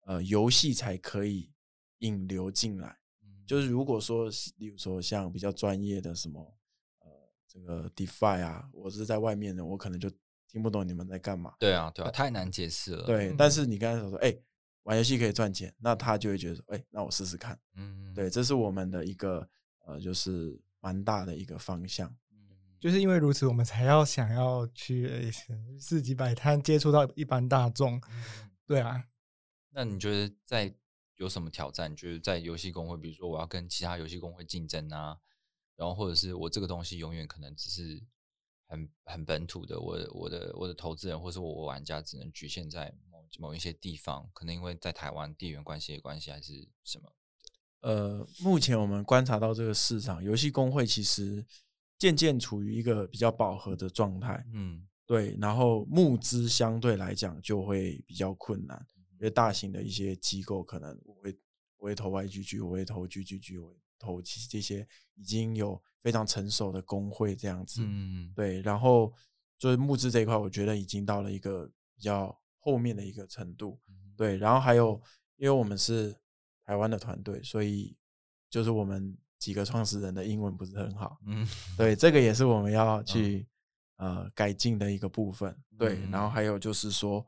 [0.05, 1.51] 呃，游戏才可以
[1.99, 2.97] 引流进来。
[3.45, 6.57] 就是如果说，例如说像比较专业的什么，
[6.99, 7.07] 呃，
[7.47, 10.09] 这个 DeFi 啊，我是在外面的，我可能就
[10.47, 11.53] 听不懂你们在干嘛。
[11.59, 13.05] 对啊，对啊，太难解释了。
[13.05, 14.35] 对，但是你刚才说，哎，
[14.83, 17.57] 玩游戏可以赚钱，那他就会觉得说，哎，那我试试看。
[17.75, 19.47] 嗯，对，这是我们的一个，
[19.83, 22.13] 呃，就是蛮大的一个方向。
[22.79, 25.31] 就是因为如此，我们才要想要去
[25.79, 28.01] 自己摆摊，接触到一般大众。
[28.65, 29.07] 对啊，
[29.69, 30.75] 那你觉得在
[31.15, 31.95] 有什么挑战？
[31.95, 35.17] 就是在游戏工会，比如说我要跟其他游戏工会竞争啊，
[35.77, 38.03] 然后或者是我这个东西永远可能只是
[38.67, 47.15] 很很本土的，我我的我的投资人或是我玩家只能局限在某某一些地方，可能因为在台湾地缘关系的关系，还是什么？
[47.83, 51.45] 呃，目前我们观察到这个市场，游戏工会其实。
[51.99, 61.33] 渐渐处于一个比较饱和的状态，嗯，对，然后募资相对来讲就会比较困难，因为大型的一些机构可能我会
[61.77, 69.13] 我会投 YGG，我会投 GGG，我投其实这些已经有非常成熟的工会这样子，嗯，对，然后
[69.57, 71.65] 就是募资这一块，我觉得已经到了一个
[71.95, 73.79] 比较后面的一个程度，
[74.17, 75.01] 对，然后还有
[75.37, 76.13] 因为我们是
[76.65, 77.95] 台湾的团队，所以
[78.49, 79.17] 就是我们。
[79.39, 81.45] 几个创始人的英文不是很好，嗯，
[81.77, 83.45] 对，这个也是我们要 去
[83.97, 87.27] 呃改进的一个部分，对，然后还有就是说，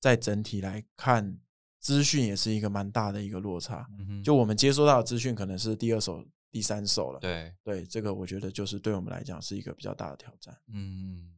[0.00, 1.38] 在整体来看，
[1.78, 3.86] 资讯也是一个蛮大的一个落差，
[4.24, 11.34] 就我们接收到的资讯可能是第二手、第三手了，对，对，这个我觉得就是对我们来讲是一个比较大的挑战，嗯，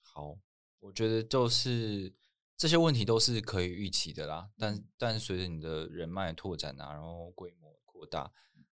[0.00, 0.38] 好，
[0.78, 2.14] 我觉得就是
[2.56, 8.32] 这些问题都是可以预期的啦，但但随着你的人脉拓展啊，然后规模扩大。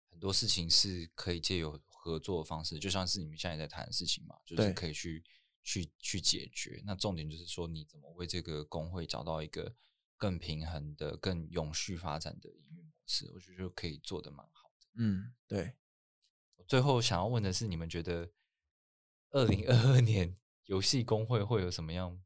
[0.09, 5.25] 很多事情是可以借由合作的方式，就像是你们现在在谈的事情嘛，就是可以去
[5.65, 6.81] 去去解决。
[6.87, 9.75] 那重点就是说，你怎么为这个工会找到一个
[10.17, 13.33] 更平衡的、更永续发展的营运模式？
[13.35, 14.87] 我觉得可以做的蛮好的。
[14.95, 15.75] 嗯，对。
[16.69, 18.31] 最后想要问的是，你们觉得
[19.31, 22.23] 二零二二年游戏工会会有什么样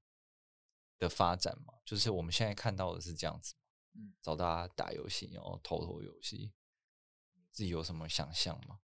[0.99, 1.75] 的发展嘛？
[1.85, 3.55] 就是我们现在看到的是这样子，
[3.95, 6.53] 嗯，找大家打游戏，然后投投游戏。
[7.51, 8.81] 自己有什么想象吗？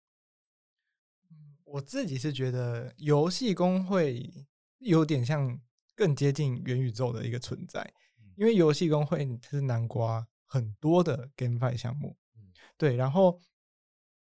[1.63, 4.29] 我自己是觉得游戏工会
[4.79, 5.59] 有点像
[5.95, 7.93] 更接近元宇宙的一个存在，
[8.35, 12.17] 因为游戏工会它是南瓜很多的 GameFi 项目，
[12.77, 13.41] 对，然后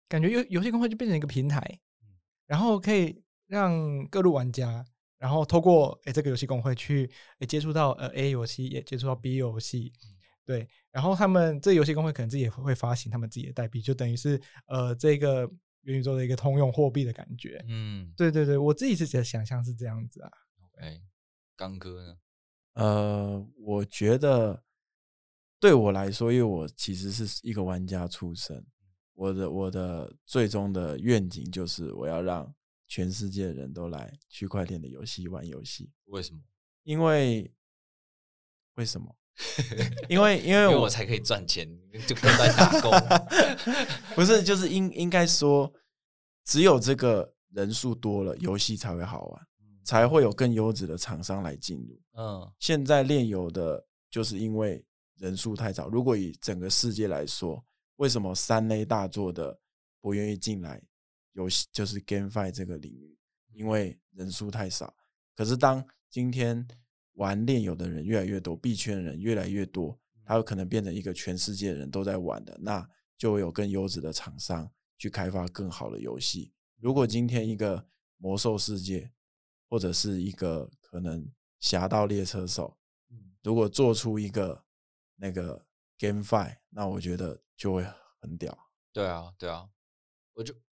[0.07, 1.79] 感觉游游戏工会就变成一个平台，
[2.45, 4.85] 然后可以让各路玩家，
[5.23, 7.09] 然后透过诶这个游戏工会去
[7.39, 9.93] 诶接触到呃 A 游戏，也接触到 B 游戏。
[10.43, 15.49] 对，然后他们这游戏工会可能自己也会发行他们自己的代币，就等于是呃这个
[15.83, 17.63] 元宇宙的一个通用货币的感觉。
[17.69, 20.29] 嗯，对对对，我自己是的想象是这样子啊。
[20.79, 21.01] 哎，
[21.55, 22.17] 刚哥呢？
[22.73, 24.61] 呃，我觉得
[25.57, 28.65] 对我来说，因为我其实是一个玩家出身，
[29.13, 32.53] 我的我的最终的愿景就是我要让
[32.93, 35.89] 全世界的人都来区块链的游戏玩游戏。
[36.05, 36.39] 为什么？
[36.83, 37.51] 因为
[38.75, 39.15] 为什么？
[40.07, 41.67] 因为因为我才可以赚钱，
[42.05, 42.91] 就不断打工。
[44.13, 45.73] 不是，就是应应该说，
[46.45, 49.47] 只有这个人数多了，游戏才会好玩，
[49.83, 51.99] 才会有更优质的厂商来进入。
[52.15, 54.85] 嗯，现在炼油的，就是因为
[55.17, 55.89] 人数太少。
[55.89, 57.65] 如果以整个世界来说，
[57.95, 59.59] 为什么三 A 大作的
[59.99, 60.79] 不愿意进来
[61.33, 63.17] 游戏，就是 GameFi 这个领域？
[63.51, 64.95] 因为人数太少。
[65.35, 66.67] 可是当今天。
[67.17, 72.83] 玩炼油的人越来越多，币圈的人越来越多，它有可能变成一个全世界的人都在玩的，那
[73.15, 74.67] 就会有更优质的厂商
[74.97, 76.51] 去开发更好的游戏。
[76.79, 79.11] 如果今天一个魔兽世界，
[79.69, 82.75] 或者是一个可能侠盗猎车手，
[83.43, 84.65] 如果做出一个
[85.15, 85.63] 那个
[85.99, 87.85] GameFi，那我觉得就会
[88.21, 88.57] 很屌。
[88.91, 89.69] 对啊，对啊，
[90.33, 90.62] 我就嗯，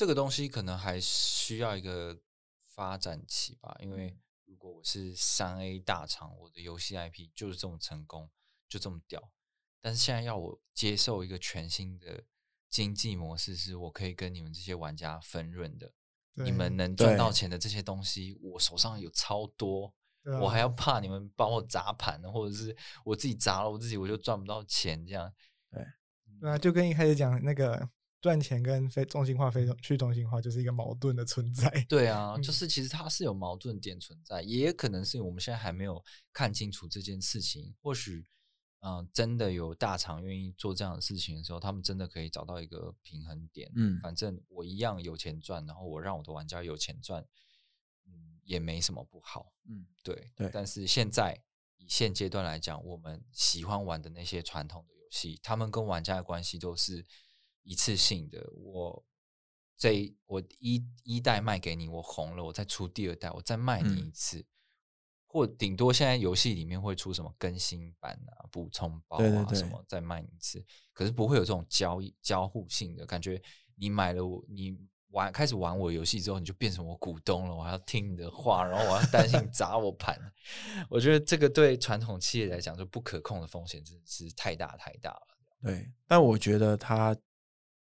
[0.00, 2.18] 这个东西可能还需要一个
[2.64, 4.16] 发展期吧，因为。
[4.46, 8.30] 如果我是三 A 大厂，我的游戏 IP 就是这么成功，
[8.66, 9.30] 就这么屌。
[9.78, 12.24] 但是现在要我接受一个全新的
[12.70, 15.92] 经济模式，是我可以跟你们这些玩家分润的。
[16.32, 19.94] 你们能赚到钱的这些东西，我手上有超多，
[20.24, 22.74] 啊我还要怕你们帮我砸盘，或者是
[23.04, 25.30] 我自己砸了我自己，我就赚不到钱这样。
[25.70, 27.86] 对啊，就跟一开始讲那个
[28.20, 31.68] 赚钱跟非中心化、非中去中心化就是一个矛盾的存在。
[31.88, 37.74] 对啊，嗯就是其实它是有矛盾点存在，也可能是我们现在还没有看清楚这件事情。
[37.80, 38.26] 或许，
[38.80, 43.70] 嗯、真的有大厂愿意做这样的事情的时候，他们真的可以找到一个平衡点。
[43.74, 47.26] 嗯反正我一样有钱赚，然后我让我的玩家有钱赚，
[48.06, 49.52] 嗯，也没什么不好。
[49.66, 51.42] 嗯，对，对但是现在
[51.78, 57.06] 以现阶段来讲，我们喜欢玩的那些传统的游戏，他们跟玩家的关系都是
[57.62, 58.44] 一次性的。
[58.56, 59.04] 我
[59.76, 64.44] 这一我一一代卖给你，我红了，我再出第二代，我再卖你嗯一次，
[65.26, 70.64] 或顶多现在游戏里面会出什么更新版啊、补充包啊什么，再卖你一次。
[70.92, 73.40] 可是不会有这种交易交互性的感觉。
[73.76, 74.76] 你买了我，你
[75.08, 80.20] 玩开始玩我游戏之后，你就变成我股东了，我还要听你的话，然后我要担心你砸我盘。
[80.90, 85.26] 我觉得这个对传统企业来讲，就不可控的风险真的是太大太大了。
[85.62, 87.16] 对，但我觉得它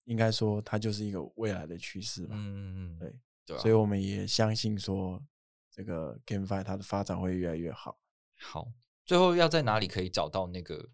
[0.07, 2.35] 应该说它就是一个未来的趋势吧。
[2.35, 3.13] 嗯，对，
[3.45, 5.21] 对啊所以我们也相信说
[5.69, 7.99] 这个 GameFi 它的发展会越来越好。
[8.39, 8.71] 好，
[9.05, 10.89] 最后要在哪里可以找到那个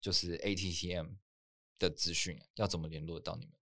[0.00, 1.10] 就是 ATTM
[1.78, 2.40] 的资讯？
[2.54, 3.54] 要怎么联络到你们？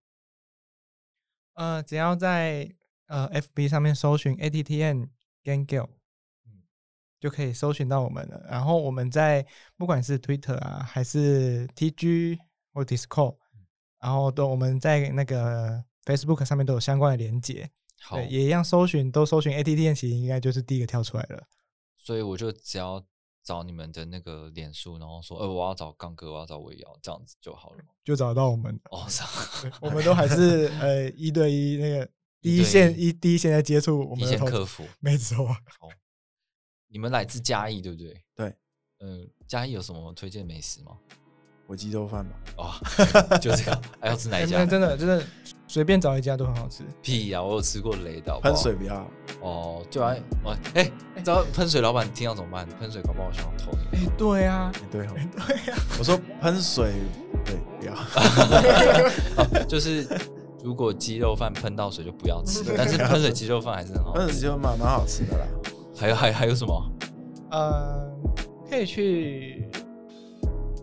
[1.53, 2.73] 呃，只要在
[3.07, 5.09] 呃 FB 上面搜寻 ATTN
[5.43, 5.89] Game Girl，
[6.45, 6.63] 嗯
[7.19, 8.45] 就可以搜寻到我们了。
[8.49, 12.37] 然后我们在不管是 Twitter 啊，还是 TG
[12.71, 13.37] 或 Discord，
[13.99, 17.69] 然后都我们在那个 Facebook 上面都有相关的连接。
[17.99, 21.43] 好，对，也一样搜寻，都搜寻 ATTN，其实应该就是第一个跳出来了。
[21.97, 23.03] 所以我就只要
[23.43, 27.89] 找你们的那个脸书，然后说，呃，我要找刚哥，我要找魏瑶，这样子就好了吗。
[28.05, 28.79] 就找到我们。
[28.91, 32.07] 哦，是啊我们都还是呃一对一那个
[32.39, 34.85] 第一一一线一第一线在接触我一们的投资线客服。
[34.99, 35.47] 没错。
[35.47, 35.89] 好，
[36.87, 38.23] 你们来自嘉义，对不对？
[38.35, 38.55] 对，
[38.99, 40.99] 嗯，嘉义有什么推荐美食吗？
[41.67, 42.71] 火鸡肉饭吧，哦，
[43.41, 44.65] 就这个，还要吃哪哎一家？
[44.65, 45.21] 真的真的
[45.67, 46.81] 随便找一家都很好吃。
[47.01, 49.05] 屁呀、我有吃过雷的，喷水不要。
[49.41, 50.15] 哦，就爱
[50.45, 52.65] 哦，哎、你知道喷水老板听到怎么办？
[52.79, 53.97] 喷水搞不好想要投你。
[53.97, 55.09] 哎，对啊，哎对哦，
[55.45, 56.93] 对呀、我说喷水，
[57.43, 57.93] 对，不要。
[59.37, 60.07] 哦就是
[60.63, 64.39] 如果鸡肉饭喷到水就不要吃，但是喷水鸡肉饭还是很好喷吃。
[64.39, 65.45] 水就蛮蛮好吃的啦。
[65.97, 66.91] 还有还还有什么？
[67.51, 68.09] 呃，
[68.69, 69.69] 可以去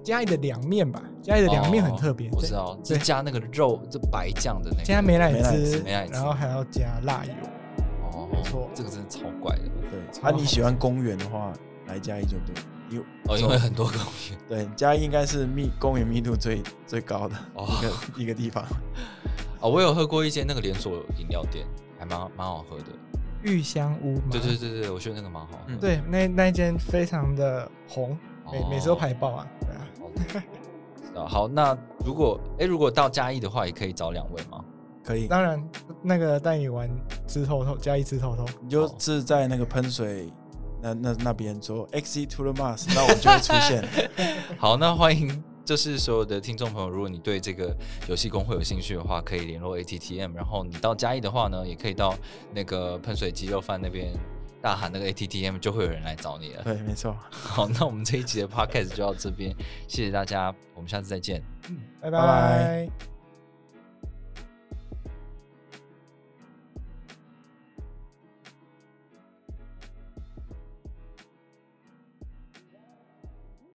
[0.05, 4.85] 嘉义的凉面吧，嘉义的凉面很哦特别，我知道，对是加那个肉，这白酱的那个。
[4.85, 7.33] 加美乃美乃滋滋，美乃滋然后还要加辣油。
[8.13, 9.63] 哦，没错这个真的超怪的。
[9.91, 11.53] 对，啊，你喜欢公园的话，
[11.87, 12.55] 来嘉义就对，
[12.91, 14.39] 因为哦，因为很多公园。
[14.47, 18.63] 对嘉义应该是密公园密度最最高的哦一个、一个地方。
[19.61, 21.67] 哦，我有喝过一间那个连锁饮料店，
[21.99, 22.85] 还蛮蛮好喝的。
[23.43, 25.59] 玉香屋嘛，对对对对，我觉得那个蛮好喝。
[25.69, 28.17] 嗯对，那那一间非常的红，
[28.53, 29.47] 每每次都排爆啊。
[29.61, 29.81] 对啊。
[31.15, 34.65] 啊，好，那如果哎，如果到嘉义的话，也可以找两位吗？
[35.05, 35.63] 可以，当然
[36.03, 36.89] 那个带你玩
[37.27, 38.45] 吃透透，嘉义吃透透。
[38.63, 40.33] 你就是在那个喷水
[40.81, 43.87] 那那那边说 “X to the Mars”， 那我们就会出现。
[44.59, 47.75] 好，那欢迎就是所有的听众朋友，如果你对这个
[48.09, 50.35] 游戏公会有兴趣的话，可以联络 ATTM。
[50.35, 52.15] 然后你到嘉义的话呢，也可以到
[52.53, 54.13] 那个喷水鸡肉饭那边
[54.65, 56.63] 大喊那个 ATTM，就会有人来找你了。
[56.63, 57.15] 对，没错。
[57.31, 59.55] 好，那我们这一集的 Podcast 就到这边，
[59.87, 61.43] 谢谢大家，我们下次再见。
[62.01, 63.14] 拜拜拜拜